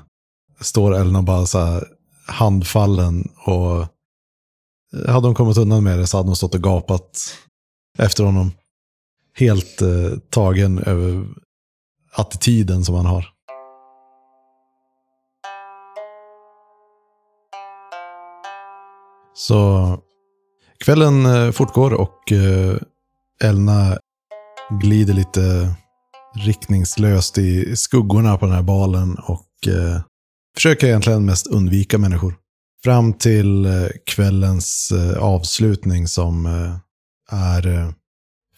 [0.59, 1.87] står Elna bara så här
[2.27, 7.37] handfallen och eh, hade hon kommit undan med det så hade hon stått och gapat
[7.97, 8.51] efter honom.
[9.33, 11.27] Helt eh, tagen över
[12.17, 13.25] attityden som han har.
[19.33, 19.97] Så
[20.85, 22.77] kvällen eh, fortgår och eh,
[23.43, 23.97] Elna
[24.81, 25.75] glider lite
[26.35, 30.01] riktningslöst i skuggorna på den här balen och eh,
[30.55, 32.35] försöker egentligen mest undvika människor.
[32.83, 33.67] Fram till
[34.05, 36.45] kvällens avslutning som
[37.31, 37.93] är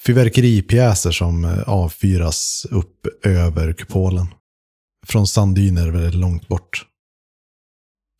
[0.09, 4.27] fyrverkeripjäser som eh, avfyras upp över kupolen.
[5.07, 6.85] Från sanddyner väldigt långt bort.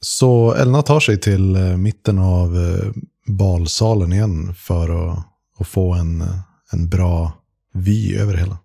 [0.02, 2.92] Så Elna tar sig till eh, mitten av eh,
[3.26, 5.20] balsalen igen för att,
[5.60, 6.24] att få en,
[6.72, 7.32] en bra
[7.74, 8.58] vy över hela.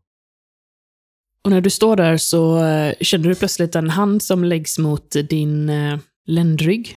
[1.45, 2.59] Och när du står där så
[3.01, 5.71] känner du plötsligt en hand som läggs mot din
[6.27, 6.95] ländrygg.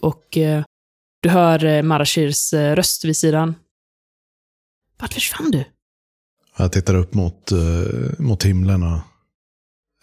[0.00, 0.24] Och
[1.22, 3.54] du hör Marashirs röst vid sidan.
[4.98, 5.64] Vart försvann du?
[6.56, 7.58] Jag tittar upp mot, eh,
[8.18, 9.00] mot himlen och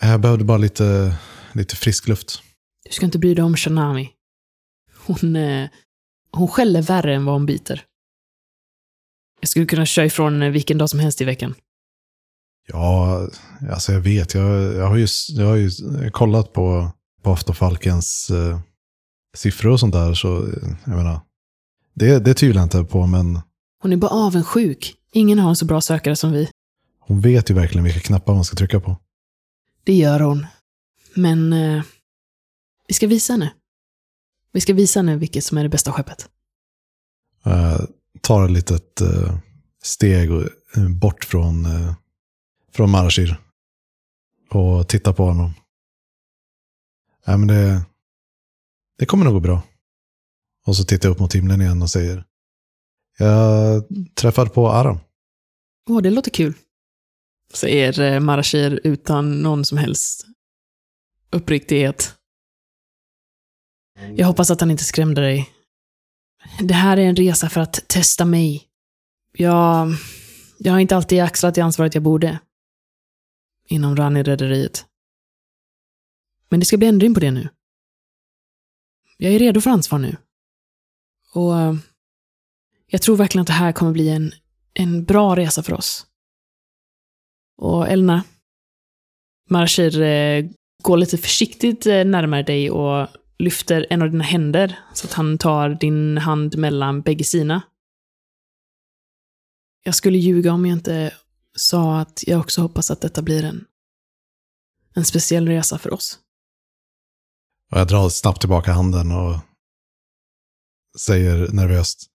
[0.02, 1.18] jag behövde bara lite,
[1.54, 2.42] lite frisk luft.
[2.86, 4.10] Du ska inte bry dig om Shanami.
[5.06, 5.70] Hon, eh,
[6.32, 7.86] hon skäller värre än vad hon biter.
[9.40, 11.56] Jag skulle kunna köra ifrån eh, vilken dag som helst i veckan.
[12.68, 13.28] Ja,
[13.72, 14.34] alltså jag vet.
[14.34, 15.70] Jag, jag, har, ju, jag har ju
[16.12, 18.60] kollat på, på Aftonfalkens eh,
[19.36, 20.14] siffror och sånt där.
[20.14, 20.28] Så
[20.86, 21.22] jag menar,
[21.94, 23.08] det, det tvivlar jag inte på.
[23.08, 23.42] Men
[23.84, 24.96] Hon är bara avundsjuk.
[25.12, 26.50] Ingen har en så bra sökare som vi.
[27.00, 28.98] Hon vet ju verkligen vilka knappar man ska trycka på.
[29.84, 30.46] Det gör hon.
[31.16, 31.84] Men eh,
[32.88, 33.54] vi ska visa henne.
[34.52, 36.30] Vi ska visa henne vilket som är det bästa skeppet.
[37.44, 37.88] Jag
[38.22, 39.38] tar ett litet eh,
[39.84, 41.94] steg eh, bort från, eh,
[42.72, 43.42] från Marashir.
[44.50, 45.54] Och tittar på honom.
[47.28, 47.86] Nej, men det,
[48.98, 49.62] det kommer nog gå bra.
[50.66, 52.26] Och så tittar jag upp mot himlen igen och säger.
[53.18, 53.84] Jag
[54.16, 55.00] träffade på Aram.
[55.90, 56.54] Åh, det låter kul.
[57.54, 60.28] Säger eh, Marashir utan någon som helst
[61.30, 62.16] uppriktighet.
[64.16, 65.50] Jag hoppas att han inte skrämde dig.
[66.60, 68.68] Det här är en resa för att testa mig.
[69.34, 69.90] Jag,
[70.58, 72.40] jag har inte alltid axlat det ansvaret jag borde.
[73.68, 74.86] Inom Rani-rederiet.
[76.50, 77.50] Men det ska bli ändring på det nu.
[79.18, 80.18] Jag är redo för ansvar nu.
[81.34, 81.76] Och eh,
[82.94, 84.34] jag tror verkligen att det här kommer bli en,
[84.74, 86.06] en bra resa för oss.
[87.58, 88.24] Och Elna,
[89.50, 90.46] Marshir eh,
[90.84, 93.08] går lite försiktigt eh, närmare dig och
[93.40, 97.62] lyfter en av dina händer så att han tar din hand mellan bägge sina.
[99.84, 101.14] Jag skulle ljuga om jag inte
[101.58, 103.66] sa att jag också hoppas att detta blir en,
[104.96, 106.20] en speciell resa för oss.
[107.72, 109.40] Och jag drar snabbt tillbaka handen och
[111.00, 112.13] säger nervöst.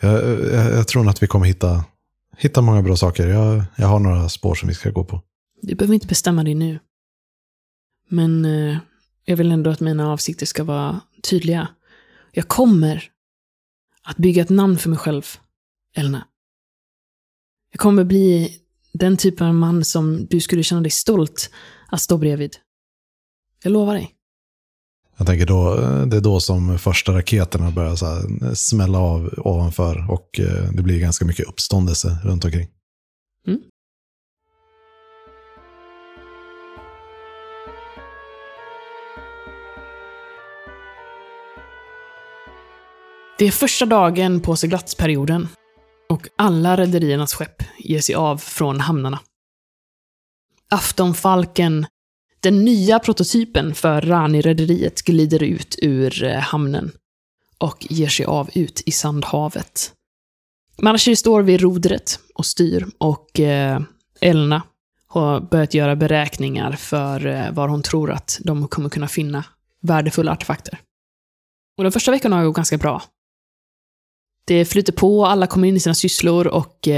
[0.00, 1.84] Jag, jag, jag tror nog att vi kommer hitta,
[2.36, 3.28] hitta många bra saker.
[3.28, 5.22] Jag, jag har några spår som vi ska gå på.
[5.62, 6.78] Du behöver inte bestämma dig nu.
[8.08, 8.78] Men eh,
[9.24, 11.68] jag vill ändå att mina avsikter ska vara tydliga.
[12.32, 13.10] Jag kommer
[14.02, 15.26] att bygga ett namn för mig själv,
[15.96, 16.26] Elna.
[17.72, 18.56] Jag kommer bli
[18.92, 21.50] den typen av man som du skulle känna dig stolt
[21.88, 22.56] att stå bredvid.
[23.62, 24.14] Jag lovar dig.
[25.20, 28.98] Jag tänker då, eh, det är då som första raketerna börjar så här eh, smälla
[28.98, 32.68] av ovanför och eh, det blir ganska mycket uppståndelse runt omkring.
[33.46, 33.60] Mm.
[43.38, 45.48] Det är första dagen på seglatsperioden
[46.08, 49.18] och alla rederiernas skepp ger sig av från hamnarna.
[50.70, 51.86] Aftonfalken,
[52.40, 56.92] den nya prototypen för Rani-rederiet, glider ut ur eh, hamnen
[57.58, 59.92] och ger sig av ut i Sandhavet.
[60.82, 63.80] Manashir står vid rodret och styr och eh,
[64.20, 64.62] Elna
[65.06, 69.44] har börjat göra beräkningar för eh, var hon tror att de kommer kunna finna
[69.80, 70.78] värdefulla artefakter.
[71.78, 73.02] Och de första veckorna har gått ganska bra.
[74.44, 76.88] Det flyter på, alla kommer in i sina sysslor och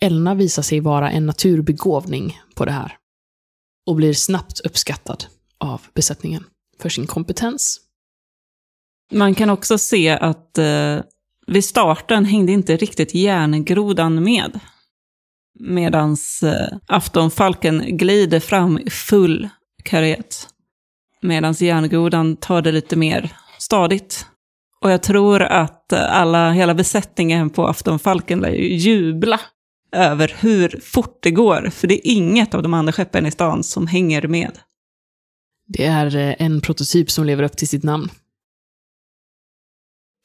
[0.00, 2.98] Elna visar sig vara en naturbegåvning på det här.
[3.86, 5.24] Och blir snabbt uppskattad
[5.58, 6.44] av besättningen
[6.80, 7.80] för sin kompetens.
[9.12, 11.00] Man kan också se att eh,
[11.46, 14.60] vid starten hängde inte riktigt järngrodan med.
[15.58, 19.48] Medan eh, aftonfalken glider fram i full
[19.84, 20.24] karriär.
[21.22, 24.26] Medan järngrodan tar det lite mer stadigt.
[24.80, 29.40] Och jag tror att alla, hela besättningen på Aftonfalken lär ju jubla
[29.92, 31.70] över hur fort det går.
[31.70, 34.58] För det är inget av de andra skeppen i stan som hänger med.
[35.68, 38.08] Det är eh, en prototyp som lever upp till sitt namn.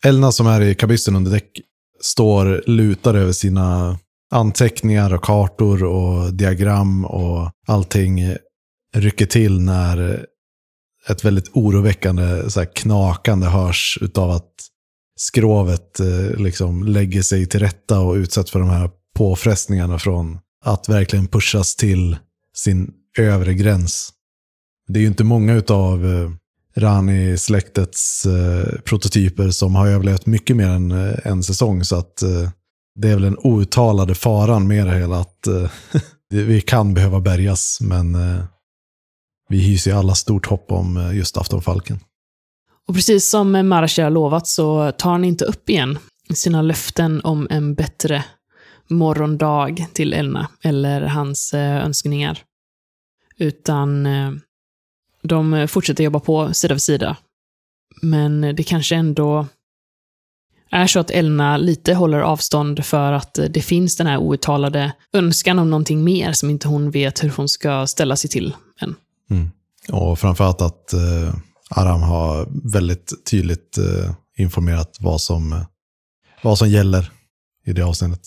[0.06, 1.62] Elna som är i kabyssen under däck
[2.02, 4.00] står lutad över sina
[4.32, 8.36] anteckningar och kartor och diagram och allting
[8.96, 10.26] rycker till när
[11.10, 14.54] ett väldigt oroväckande så här, knakande hörs utav att
[15.16, 20.90] skrovet eh, liksom lägger sig till rätta och utsätts för de här påfrestningarna från att
[20.90, 22.18] verkligen pushas till
[22.56, 24.14] sin övre gräns.
[24.88, 26.30] Det är ju inte många utav eh,
[26.76, 31.84] Rani-släktets eh, prototyper som har överlevt mycket mer än eh, en säsong.
[31.84, 32.24] Så att
[32.96, 35.20] det är väl den outtalade faran med det hela.
[35.20, 35.48] Att
[36.30, 38.18] vi kan behöva bärgas, men
[39.50, 42.00] vi hyser ju alla stort hopp om just Aftonfalken.
[42.88, 45.98] Och precis som Marashi har lovat så tar han inte upp igen
[46.34, 48.24] sina löften om en bättre
[48.92, 52.40] morgondag till Elna, eller hans eh, önskningar.
[53.38, 54.32] Utan eh,
[55.24, 57.18] de fortsätter jobba på sida vid sida.
[58.02, 59.48] Men det kanske ändå
[60.72, 65.60] är så att Elna lite håller avstånd för att det finns den här outtalade önskan
[65.60, 68.96] om någonting mer som inte hon vet hur hon ska ställa sig till än.
[69.30, 69.52] Mm.
[69.90, 71.36] Och framförallt att eh,
[71.70, 75.66] Aram har väldigt tydligt eh, informerat vad som,
[76.42, 77.12] vad som gäller
[77.66, 78.22] i det avseendet.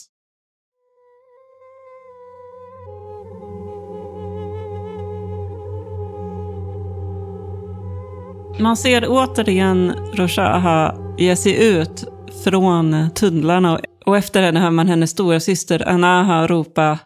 [8.58, 12.04] Man ser återigen Roshaha ge sig ut
[12.44, 16.98] från tunnlarna och efter henne hör man hennes stora syster Anaha ropa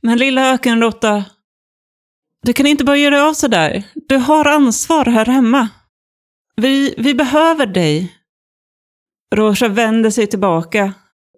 [0.00, 1.24] Men lilla ökenråtta,
[2.42, 3.82] du kan inte bara göra av av sådär.
[4.08, 5.68] Du har ansvar här hemma.
[6.56, 8.16] Vi, vi behöver dig.
[9.34, 10.92] Rosa vänder sig tillbaka.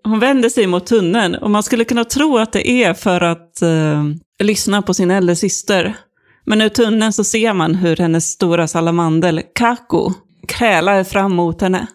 [0.04, 3.62] Hon vänder sig mot tunneln och man skulle kunna tro att det är för att
[3.62, 4.04] eh,
[4.42, 5.96] lyssna på sin äldre syster.
[6.44, 10.12] Men ur tunneln så ser man hur hennes stora salamander, Kako,
[10.48, 11.86] krälar fram mot henne.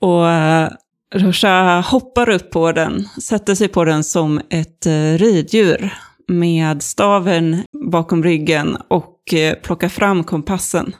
[0.00, 0.70] Och eh,
[1.14, 5.94] Rusha hoppar upp på den, sätter sig på den som ett eh, riddjur
[6.28, 10.94] med staven bakom ryggen och eh, plockar fram kompassen.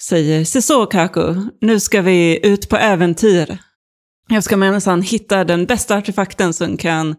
[0.00, 3.58] Säger, se så Kaku, nu ska vi ut på äventyr.
[4.28, 7.16] Jag ska minsann hitta den bästa artefakten som kan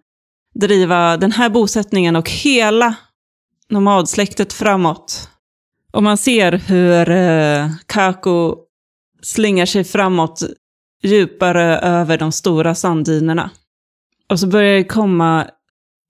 [0.55, 2.95] driva den här bosättningen och hela
[3.69, 5.29] nomadsläktet framåt.
[5.91, 8.55] Och man ser hur eh, Kaku
[9.21, 10.43] slingar sig framåt
[11.03, 13.51] djupare över de stora sanddynerna.
[14.29, 15.47] Och så börjar det komma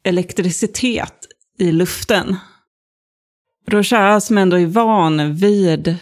[0.03, 2.36] elektricitet i luften.
[3.68, 5.95] Rochard som ändå är van vid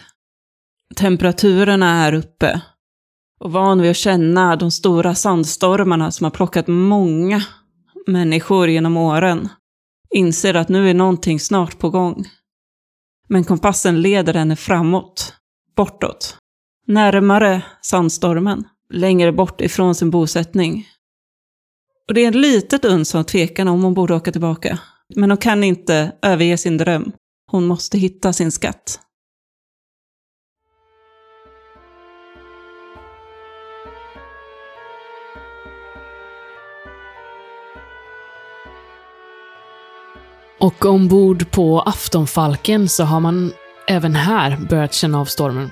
[0.96, 2.60] temperaturerna här uppe
[3.40, 7.42] och van vid att känna de stora sandstormarna som har plockat många
[8.06, 9.48] människor genom åren,
[10.14, 12.24] inser att nu är någonting snart på gång.
[13.28, 15.34] Men kompassen leder henne framåt,
[15.76, 16.36] bortåt,
[16.86, 20.86] närmare sandstormen, längre bort ifrån sin bosättning.
[22.08, 24.78] Och det är en litet uns av tvekan om hon borde åka tillbaka.
[25.14, 27.12] Men hon kan inte överge sin dröm.
[27.50, 29.00] Hon måste hitta sin skatt.
[40.60, 43.52] Och ombord på Aftonfalken så har man
[43.88, 45.70] även här börjat känna av stormen.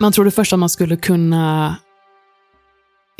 [0.00, 1.76] Man trodde först att man skulle kunna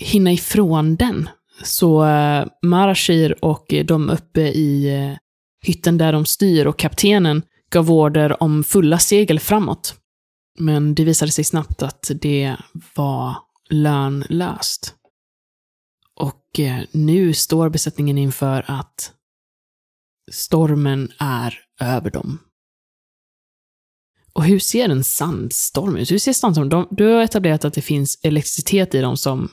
[0.02, 1.28] hinna ifrån den.
[1.62, 5.18] Så eh, Marashir och de uppe i eh,
[5.66, 9.94] hytten där de styr och kaptenen gav order om fulla segel framåt.
[10.58, 12.56] Men det visade sig snabbt att det
[12.94, 13.36] var
[13.70, 14.95] lönlöst.
[16.16, 19.12] Och eh, nu står besättningen inför att
[20.32, 22.38] stormen är över dem.
[24.32, 26.10] Och hur ser en sandstorm ut?
[26.10, 29.48] Hur ser sandstorm Du har etablerat att det finns elektricitet i dem som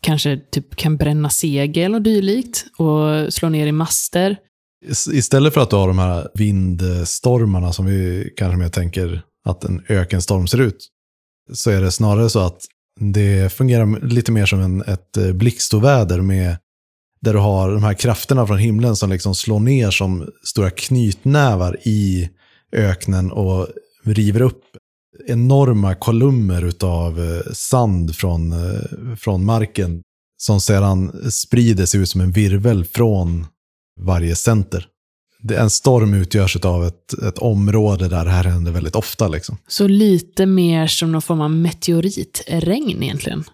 [0.00, 4.36] kanske typ kan bränna segel och dylikt och slå ner i master.
[5.12, 9.84] Istället för att du har de här vindstormarna som vi kanske mer tänker att en
[9.88, 10.88] ökenstorm ser ut,
[11.52, 12.60] så är det snarare så att
[12.98, 16.56] det fungerar lite mer som en, ett eh, blixtoväder med
[17.20, 21.76] där du har de här krafterna från himlen som liksom slår ner som stora knytnävar
[21.84, 22.30] i
[22.72, 23.68] öknen och
[24.04, 24.64] river upp
[25.26, 30.02] enorma kolumner av eh, sand från, eh, från marken
[30.36, 33.46] som sedan sprider sig ut som en virvel från
[34.00, 34.86] varje center.
[35.52, 39.28] En storm utgörs av ett, ett område där det här händer väldigt ofta.
[39.28, 39.58] Liksom.
[39.68, 43.44] Så lite mer som någon form av meteoritregn egentligen?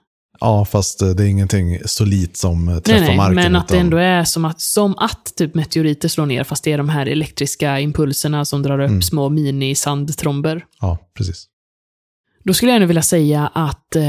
[0.40, 3.34] Ja, fast eh, det är ingenting solit som träffar nej, nej, marken.
[3.34, 3.76] Men att utan...
[3.76, 6.88] det ändå är som att, som att typ meteoriter slår ner, fast det är de
[6.88, 9.02] här elektriska impulserna som drar upp mm.
[9.02, 10.64] små mini-sandtromber.
[10.80, 11.46] Ja, precis.
[12.44, 14.02] Då skulle jag ändå vilja säga att eh,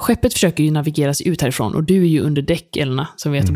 [0.00, 3.32] skeppet försöker ju navigera sig ut härifrån och du är ju under däck, Elna, som
[3.32, 3.54] vi har mm.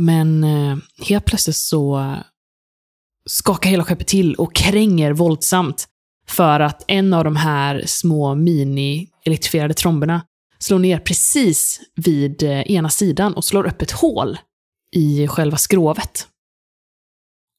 [0.00, 0.76] Men eh,
[1.06, 2.16] helt plötsligt så
[3.26, 5.88] skakar hela skeppet till och kränger våldsamt
[6.28, 10.22] för att en av de här små mini-elektrifierade tromberna
[10.58, 14.38] slår ner precis vid eh, ena sidan och slår upp ett hål
[14.96, 16.26] i själva skrovet.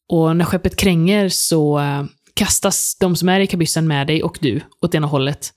[0.09, 4.37] Och när skeppet kränger så eh, kastas de som är i kabyssen med dig och
[4.41, 5.53] du åt ena hållet.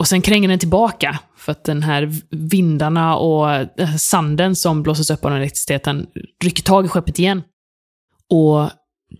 [0.00, 3.66] Och sen kränger den tillbaka, för att den här vindarna och
[3.98, 6.06] sanden som blåses upp av den elektriciteten
[6.44, 7.42] rycker tag i skeppet igen.
[8.30, 8.70] Och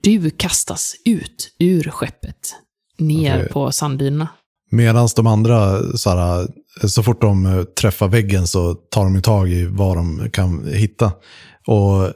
[0.03, 2.55] du kastas ut ur skeppet,
[2.99, 3.49] ner okay.
[3.49, 4.29] på sanddynerna.
[4.71, 6.49] Medan de andra, så, här,
[6.89, 11.13] så fort de eh, träffar väggen så tar de tag i vad de kan hitta.
[11.67, 12.13] Och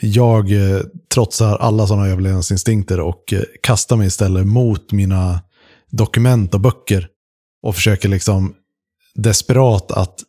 [0.00, 0.80] jag eh,
[1.14, 5.40] trotsar alla sådana överlevnadsinstinkter och eh, kastar mig istället mot mina
[5.90, 7.08] dokument och böcker.
[7.62, 8.54] Och försöker liksom
[9.14, 10.20] desperat att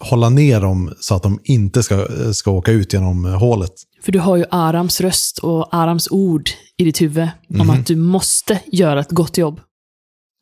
[0.00, 3.72] hålla ner dem så att de inte ska, eh, ska åka ut genom hålet.
[4.02, 7.70] För du har ju Arams röst och Arams ord i ditt huvud om mm.
[7.70, 9.60] att du måste göra ett gott jobb.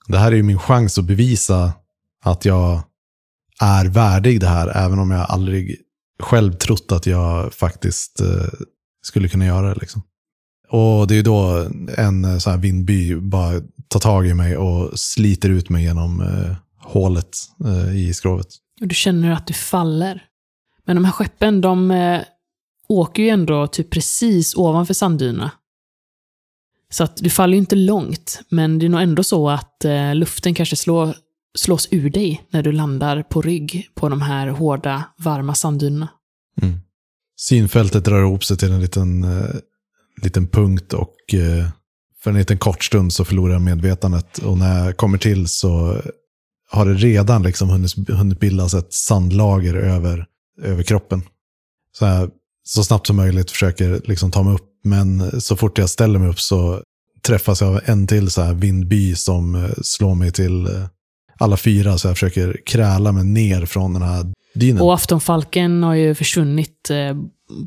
[0.07, 1.73] Det här är ju min chans att bevisa
[2.25, 2.83] att jag
[3.61, 5.77] är värdig det här, även om jag aldrig
[6.23, 8.21] själv trott att jag faktiskt
[9.03, 9.81] skulle kunna göra det.
[9.81, 10.03] Liksom.
[10.71, 14.99] Och det är då en eh, sån här vindby bara tar tag i mig och
[14.99, 18.47] sliter ut mig genom eh, hålet eh, i skrovet.
[18.81, 20.25] Och du känner att du faller.
[20.85, 22.21] Men de här skeppen, de eh,
[22.89, 25.51] åker ju ändå typ precis ovanför sanddynerna.
[26.91, 30.15] Så att du faller ju inte långt, men det är nog ändå så att eh,
[30.15, 31.15] luften kanske slår,
[31.59, 36.09] slås ur dig när du landar på rygg på de här hårda, varma sanddynerna.
[36.63, 36.81] Mm.
[37.37, 39.55] Synfältet rör ihop sig till en liten, eh,
[40.23, 41.69] liten punkt och eh,
[42.23, 44.39] för en liten kort stund så förlorar jag medvetandet.
[44.39, 46.03] Och när jag kommer till så
[46.71, 50.27] har det redan liksom hunnit, hunnit bildas ett sandlager över,
[50.63, 51.23] över kroppen.
[51.99, 52.31] Så, jag,
[52.65, 56.29] så snabbt som möjligt försöker liksom ta mig upp, men så fort jag ställer mig
[56.29, 56.83] upp så
[57.23, 60.85] träffas jag av en till så här vindby som eh, slår mig till eh,
[61.39, 61.99] alla fyra.
[61.99, 64.83] Så jag försöker kräla mig ner från den här dynen.
[64.83, 67.17] Och aftonfalken har ju försvunnit eh,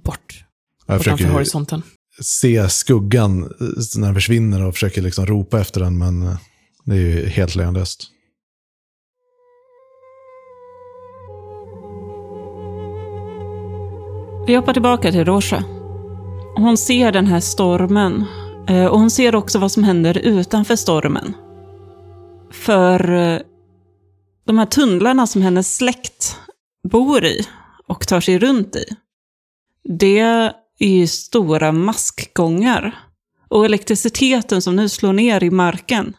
[0.03, 0.43] bort
[0.91, 1.83] jag försöker horisonten
[2.21, 3.49] se skuggan eh,
[3.97, 6.37] när den försvinner och försöker liksom ropa efter den, men eh,
[6.85, 8.07] det är ju helt lönlöst.
[14.47, 15.63] Vi hoppar tillbaka till Roja.
[16.55, 18.25] Hon ser den här stormen.
[18.69, 21.33] Eh, och hon ser också vad som händer utanför stormen.
[22.51, 22.99] För
[24.45, 26.37] de här tunnlarna som hennes släkt
[26.91, 27.47] bor i
[27.87, 28.85] och tar sig runt i.
[29.83, 32.99] Det är ju stora maskgångar.
[33.49, 36.13] Och elektriciteten som nu slår ner i marken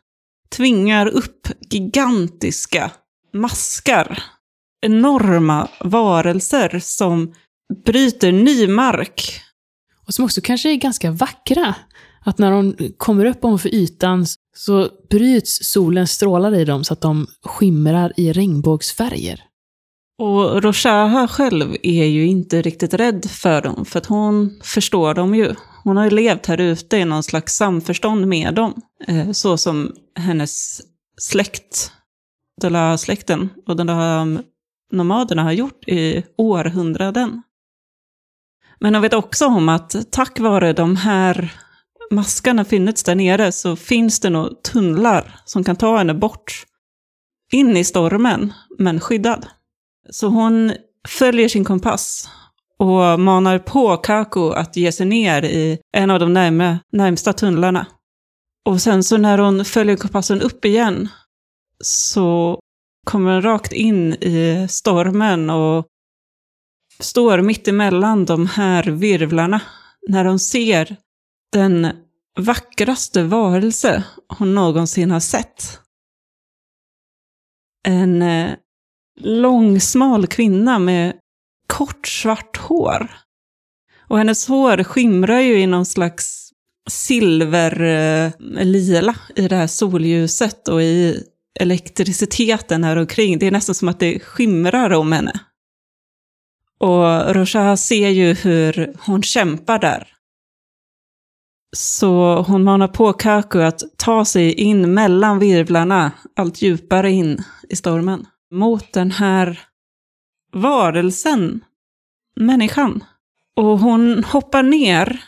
[0.56, 2.90] tvingar upp gigantiska
[3.34, 4.22] maskar.
[4.86, 7.34] Enorma varelser som
[7.84, 9.40] bryter ny mark.
[10.06, 11.74] Och som också kanske är ganska vackra.
[12.24, 17.00] Att när de kommer upp ovanför ytan så bryts solens strålar i dem så att
[17.00, 19.44] de skimrar i regnbågsfärger.
[20.22, 25.34] Och Roshaha själv är ju inte riktigt rädd för dem, för att hon förstår dem
[25.34, 25.54] ju.
[25.84, 28.82] Hon har ju levt här ute i någon slags samförstånd med dem.
[29.08, 30.80] Eh, så som hennes
[31.20, 31.92] släkt,
[32.60, 34.42] Dala-släkten och de där mm,
[34.92, 37.42] nomaderna har gjort i århundraden.
[38.80, 41.54] Men hon vet också om att tack vare de här
[42.10, 46.64] maskarna funnits där nere så finns det nog tunnlar som kan ta henne bort
[47.52, 49.46] in i stormen, men skyddad.
[50.10, 50.72] Så hon
[51.08, 52.28] följer sin kompass
[52.78, 57.86] och manar på Kaku att ge sig ner i en av de närma, närmsta tunnlarna.
[58.64, 61.08] Och sen så när hon följer kompassen upp igen
[61.84, 62.60] så
[63.06, 65.86] kommer hon rakt in i stormen och
[67.00, 69.60] står mitt emellan de här virvlarna
[70.08, 70.96] när hon ser
[71.52, 71.88] den
[72.38, 74.04] vackraste varelse
[74.38, 75.78] hon någonsin har sett.
[77.88, 78.54] En eh,
[79.20, 81.12] långsmal kvinna med
[81.66, 83.10] kort svart hår.
[84.08, 86.52] Och hennes hår skimrar ju i någon slags
[86.90, 88.34] silverlila
[89.36, 91.24] eh, i det här solljuset och i
[91.60, 93.38] elektriciteten här omkring.
[93.38, 95.40] Det är nästan som att det skimrar om henne.
[96.78, 100.08] Och Roshah ser ju hur hon kämpar där.
[101.76, 107.76] Så hon manar på Kaku att ta sig in mellan virvlarna, allt djupare in i
[107.76, 108.26] stormen.
[108.52, 109.60] Mot den här
[110.52, 111.64] varelsen,
[112.36, 113.04] människan.
[113.56, 115.24] Och hon hoppar ner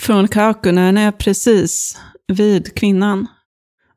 [0.00, 3.26] från Kaku när den är precis vid kvinnan.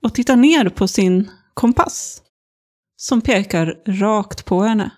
[0.03, 2.21] Och tittar ner på sin kompass.
[2.95, 4.91] Som pekar rakt på henne.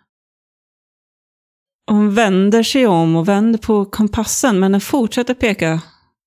[1.88, 5.82] Hon vänder sig om och vänder på kompassen, men den fortsätter peka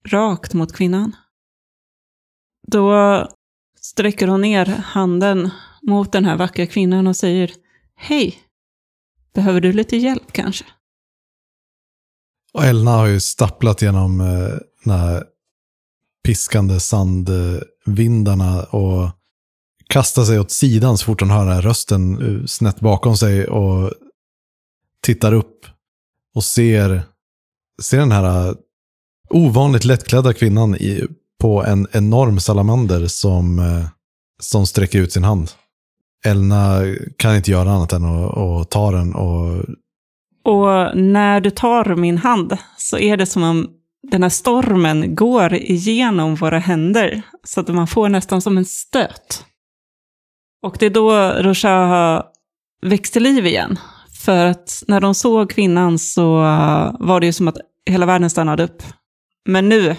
[0.08, 1.16] rakt mot kvinnan.
[2.66, 2.92] Då
[3.88, 5.50] sträcker hon ner handen
[5.82, 7.52] mot den här vackra kvinnan och säger
[7.96, 8.38] Hej,
[9.34, 10.64] behöver du lite hjälp kanske?
[12.52, 15.24] Och Elna har ju stapplat genom eh, de här
[16.24, 19.10] piskande sandvindarna och
[19.86, 23.46] kastar sig åt sidan så fort hon hör den här rösten eh, snett bakom sig
[23.46, 23.92] och
[25.02, 25.66] tittar upp
[26.34, 27.02] och ser,
[27.82, 28.54] ser den här eh,
[29.30, 31.06] ovanligt lättklädda kvinnan i,
[31.40, 33.86] på en enorm salamander som, eh,
[34.40, 35.50] som sträcker ut sin hand.
[36.24, 36.80] Elna
[37.16, 39.64] kan inte göra annat än att, att ta den och
[40.44, 43.68] Och när du tar min hand så är det som om
[44.10, 47.22] den här stormen går igenom våra händer.
[47.44, 49.44] Så att man får nästan som en stöt.
[50.62, 51.12] Och det är då
[51.42, 52.22] Rosha
[52.82, 53.78] väcks till liv igen.
[54.24, 57.58] För att när de såg kvinnan så eh, var det ju som att
[57.90, 58.82] hela världen stannade upp.
[59.44, 59.96] Men nu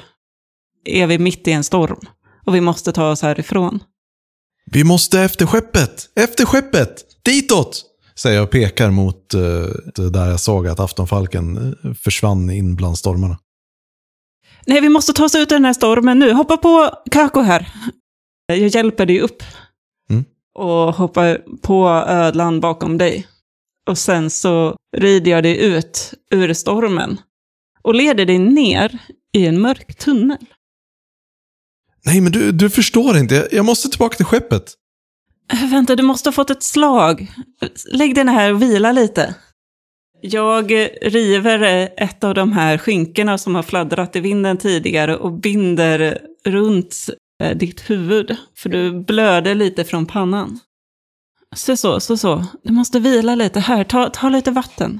[0.89, 1.99] är vi mitt i en storm.
[2.45, 3.79] Och vi måste ta oss härifrån.
[4.71, 6.09] Vi måste efter skeppet!
[6.15, 7.05] Efter skeppet!
[7.23, 7.85] Ditåt!
[8.15, 12.97] Säger jag och pekar mot uh, där jag såg att aftonfalken eh, försvann in bland
[12.97, 13.37] stormarna.
[14.65, 16.33] Nej, vi måste ta oss ut ur den här stormen nu.
[16.33, 17.73] Hoppa på Kako här.
[18.45, 19.43] Jag hjälper dig upp.
[20.09, 20.25] Mm.
[20.55, 23.27] Och hoppar på ödlan bakom dig.
[23.89, 27.17] och sen så rider jag dig ut ur stormen
[27.81, 28.99] och leder dig ner
[29.33, 30.45] i en mörk tunnel.
[32.06, 33.47] Nej, men du, du förstår inte.
[33.52, 34.74] Jag måste tillbaka till skeppet.
[35.54, 37.32] Äh, Vänta, du måste ha fått ett slag.
[37.91, 39.36] Lägg dig här och vila lite.
[40.22, 40.72] Jag
[41.02, 46.95] river ett av de här skinkorna som har fladdrat i vinden tidigare och binder runt
[47.43, 50.60] eh, ditt huvud, för du blöder lite från pannan.
[51.56, 52.45] Så, så, så, så.
[52.64, 53.60] Du måste vila lite.
[53.60, 55.00] Här, ta, ta lite vatten.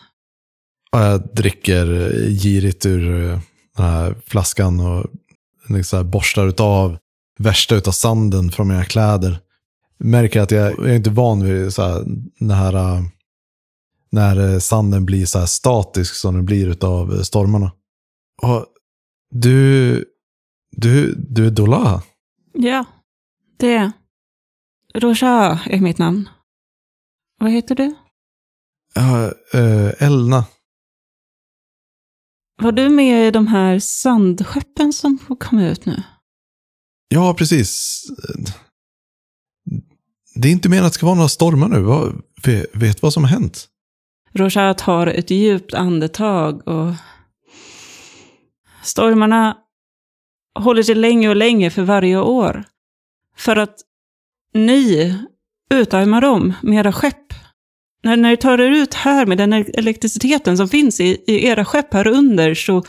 [0.92, 1.86] Jag dricker
[2.30, 3.40] girigt ur eh,
[3.78, 5.06] den här flaskan och
[5.84, 6.98] så här borstar utav
[7.40, 9.40] värsta utav sanden från mina kläder.
[9.98, 12.04] Märker att jag, jag är inte van vid så här,
[12.40, 13.02] den här, äh,
[14.12, 17.72] när äh, sanden blir så här statisk som den blir utav äh, stormarna.
[18.42, 18.66] Och
[19.32, 20.06] du,
[20.72, 22.04] du, du är Dola?
[22.54, 22.86] Ja,
[23.58, 23.92] det är
[24.94, 26.30] Roja är mitt namn.
[27.40, 27.96] Vad heter du?
[28.96, 30.46] Ja, äh, Elna.
[32.62, 36.04] Var du med i de här sandskeppen som komma ut nu?
[37.08, 38.04] Ja, precis.
[40.36, 41.82] Det är inte meningen att det ska vara några stormar nu.
[41.82, 43.68] Vad, vet, vet vad som har hänt?
[44.34, 46.94] Roja tar ett djupt andetag och
[48.84, 49.58] stormarna
[50.60, 52.64] håller sig längre och längre för varje år.
[53.38, 53.76] För att
[54.54, 55.16] ni
[55.70, 57.34] utarmar dem med era skepp.
[58.04, 61.66] När, när ni tar er ut här med den elektriciteten som finns i, i era
[61.66, 62.84] skepp här under så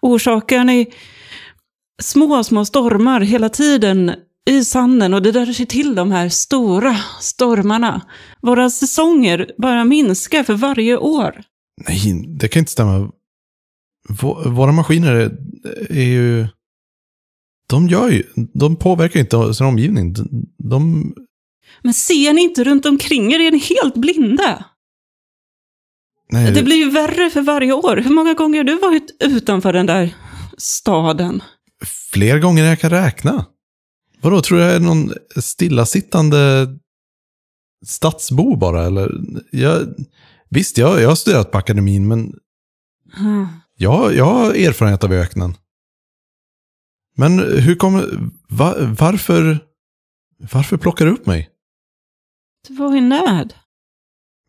[0.00, 0.86] orsakar ni
[2.02, 4.12] små, små stormar hela tiden
[4.50, 8.00] i sanden och det drar sig till de här stora stormarna.
[8.42, 11.42] Våra säsonger bara minskar för varje år.
[11.88, 13.10] Nej, det kan inte stämma.
[14.08, 15.36] Vå- Våra maskiner är,
[15.90, 16.46] är ju...
[17.68, 18.22] De gör ju...
[18.54, 20.12] De påverkar inte sin omgivning.
[20.12, 21.14] De, de,
[21.82, 23.40] men ser ni inte runt omkring er?
[23.40, 24.64] Är ni helt blinda?
[26.30, 27.96] nej, Det blir ju värre för varje år.
[27.96, 30.14] Hur många gånger har du varit utanför den där
[30.58, 31.42] staden?
[32.12, 33.46] Fler gånger än jag kan räkna.
[34.20, 36.66] Vadå, tror jag är någon stillasittande
[37.86, 38.84] stadsbo bara?
[38.86, 39.10] Eller?
[39.50, 39.94] Jag,
[40.50, 42.32] visst, jag, jag har studerat på akademin, men
[43.16, 43.46] Ah.
[43.76, 45.54] jag, jag har erfarenhet av öknen.
[47.16, 48.30] Men hur kommer...
[48.48, 49.58] Va, varför...
[50.52, 51.50] Varför plockar du upp mig?
[52.68, 53.54] Du var i nöd.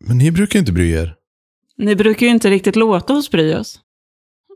[0.04, 1.14] Men ni brukar inte bry er.
[1.76, 3.80] Ni brukar ju inte riktigt låta oss bry oss.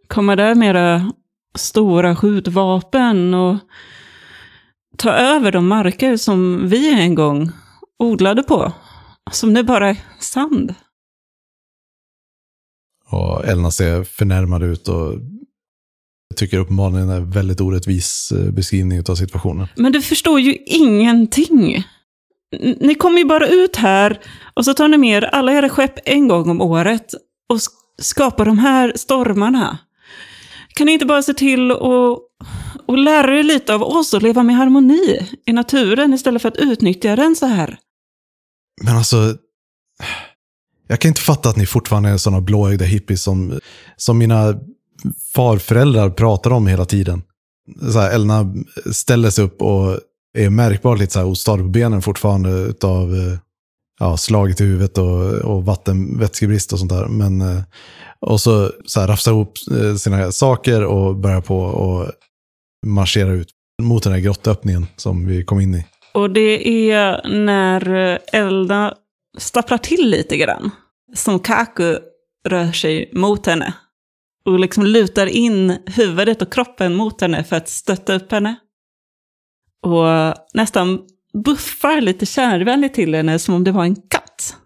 [0.08, 1.12] Kommer där med era
[1.58, 3.56] stora skjutvapen och
[4.96, 7.50] ta över de marker som vi en gång
[7.98, 8.72] odlade på.
[9.30, 10.74] Som nu bara är sand.
[13.10, 15.14] Och Elna ser förnärmad ut och
[16.36, 19.68] tycker uppenbarligen är en väldigt orättvis eh, beskrivning av situationen.
[19.76, 21.84] Men du förstår ju ingenting.
[22.80, 24.20] Ni kommer ju bara ut här
[24.54, 27.14] och så tar ni med er alla era skepp en gång om året
[27.48, 27.60] och
[28.02, 29.78] skapar de här stormarna.
[30.74, 32.18] Kan ni inte bara se till att
[32.86, 36.56] och lära er lite av oss och leva med harmoni i naturen istället för att
[36.56, 37.78] utnyttja den så här?
[38.82, 39.36] Men alltså,
[40.88, 43.60] jag kan inte fatta att ni fortfarande är sådana blåögda hippies som,
[43.96, 44.54] som mina
[45.34, 47.22] farföräldrar pratar om hela tiden.
[47.92, 48.54] Så här, Elna
[48.92, 50.00] ställer sig upp och
[50.38, 53.38] är märkbart lite så här ostadig på benen fortfarande utav eh,
[54.00, 57.06] ja, slaget i huvudet och, och vatten, vätskebrist och sånt där.
[57.06, 57.62] Men, eh,
[58.20, 62.10] och så, så här, rafsar ihop eh, sina saker och börjar på och
[62.86, 63.48] marschera ut
[63.82, 65.84] mot den här grottöppningen som vi kom in i.
[66.14, 68.94] Och det är när Elda
[69.38, 70.70] stapplar till lite grann
[71.14, 71.98] som Kaku
[72.48, 73.74] rör sig mot henne.
[74.44, 78.56] Och liksom lutar in huvudet och kroppen mot henne för att stötta upp henne.
[79.82, 80.98] Och nästan
[81.44, 84.56] buffar lite kärvänligt till henne som om det var en katt.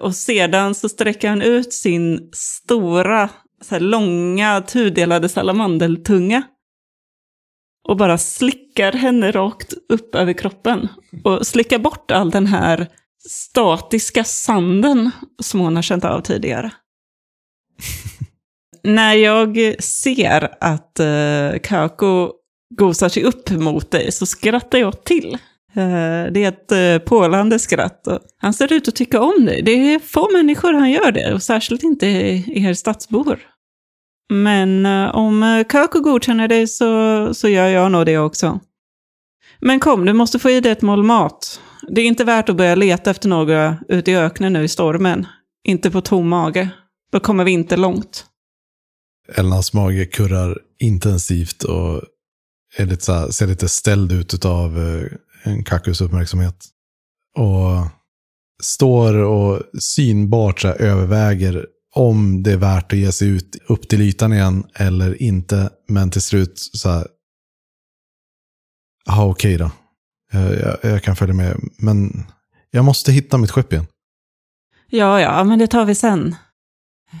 [0.00, 3.30] Och sedan så sträcker han ut sin stora,
[3.62, 6.42] så långa, tudelade salamandeltunga.
[7.88, 10.88] Och bara slickar henne rakt upp över kroppen.
[11.24, 12.88] Och slickar bort all den här
[13.28, 15.10] statiska sanden
[15.42, 16.72] som hon har känt av tidigare.
[18.82, 22.32] När jag ser att uh, Kako
[22.76, 25.38] gosar sig upp mot dig så skrattar jag till.
[25.76, 28.08] Eh, det är ett eh, pålande skratt.
[28.38, 29.62] Han ser ut att tycka om dig.
[29.62, 33.38] Det är få människor han gör det, och särskilt inte er stadsbor.
[34.32, 38.60] Men eh, om Kako godkänner dig så, så gör jag nog det också.
[39.60, 41.60] Men kom, du måste få i dig ett mål mat.
[41.88, 45.26] Det är inte värt att börja leta efter några ute i öknen nu i stormen.
[45.64, 46.68] Inte på tom mage.
[47.12, 48.26] Då kommer vi inte långt.
[49.36, 52.02] Elnas mage kurrar intensivt och
[52.76, 55.06] är lite så här, ser lite ställd ut av eh,
[55.42, 56.66] en kakus uppmärksamhet.
[57.38, 57.86] Och
[58.62, 63.88] står och synbart så här, överväger om det är värt att ge sig ut upp
[63.88, 65.70] till ytan igen eller inte.
[65.88, 67.06] Men till slut så här,
[69.04, 69.70] ja okej då.
[70.32, 71.56] Jag, jag, jag kan följa med.
[71.78, 72.26] Men
[72.70, 73.86] jag måste hitta mitt skepp igen.
[74.86, 76.36] Ja, ja, men det tar vi sen.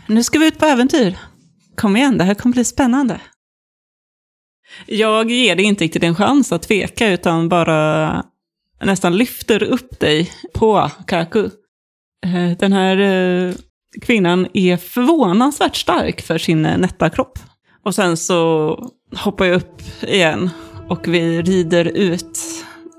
[0.08, 1.18] Nu ska vi ut på äventyr.
[1.76, 3.20] Kom igen, det här kommer bli spännande.
[4.86, 8.24] Jag ger dig inte riktigt en chans att tveka, utan bara
[8.84, 11.44] nästan lyfter upp dig på Kaku.
[12.26, 13.54] Eh, den här eh,
[14.02, 17.38] kvinnan är förvånansvärt stark för sin eh, nätta kropp.
[17.82, 18.78] Och sen så
[19.16, 20.50] hoppar jag upp igen
[20.88, 22.38] och vi rider ut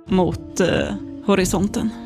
[0.08, 0.94] mot eh,
[1.26, 2.05] horisonten.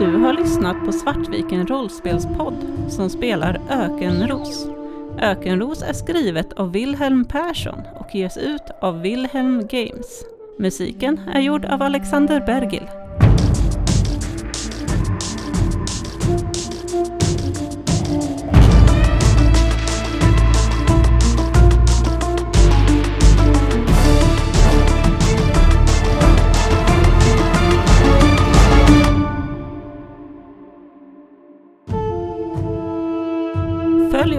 [0.00, 2.54] Du har lyssnat på Svartviken rollspelspodd
[2.88, 4.66] som spelar Ökenros.
[5.18, 10.24] Ökenros är skrivet av Wilhelm Persson och ges ut av Wilhelm Games.
[10.58, 12.88] Musiken är gjord av Alexander Bergil.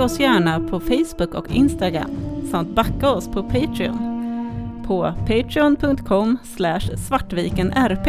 [0.01, 2.09] Följ oss gärna på Facebook och Instagram
[2.51, 3.97] samt backa oss på Patreon
[4.87, 6.37] på patreon.com
[6.97, 8.05] svartvikenrp.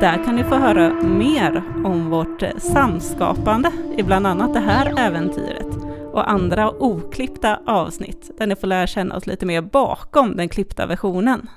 [0.00, 5.76] Där kan ni få höra mer om vårt samskapande i bland annat det här äventyret
[6.12, 10.86] och andra oklippta avsnitt där ni får lära känna oss lite mer bakom den klippta
[10.86, 11.48] versionen.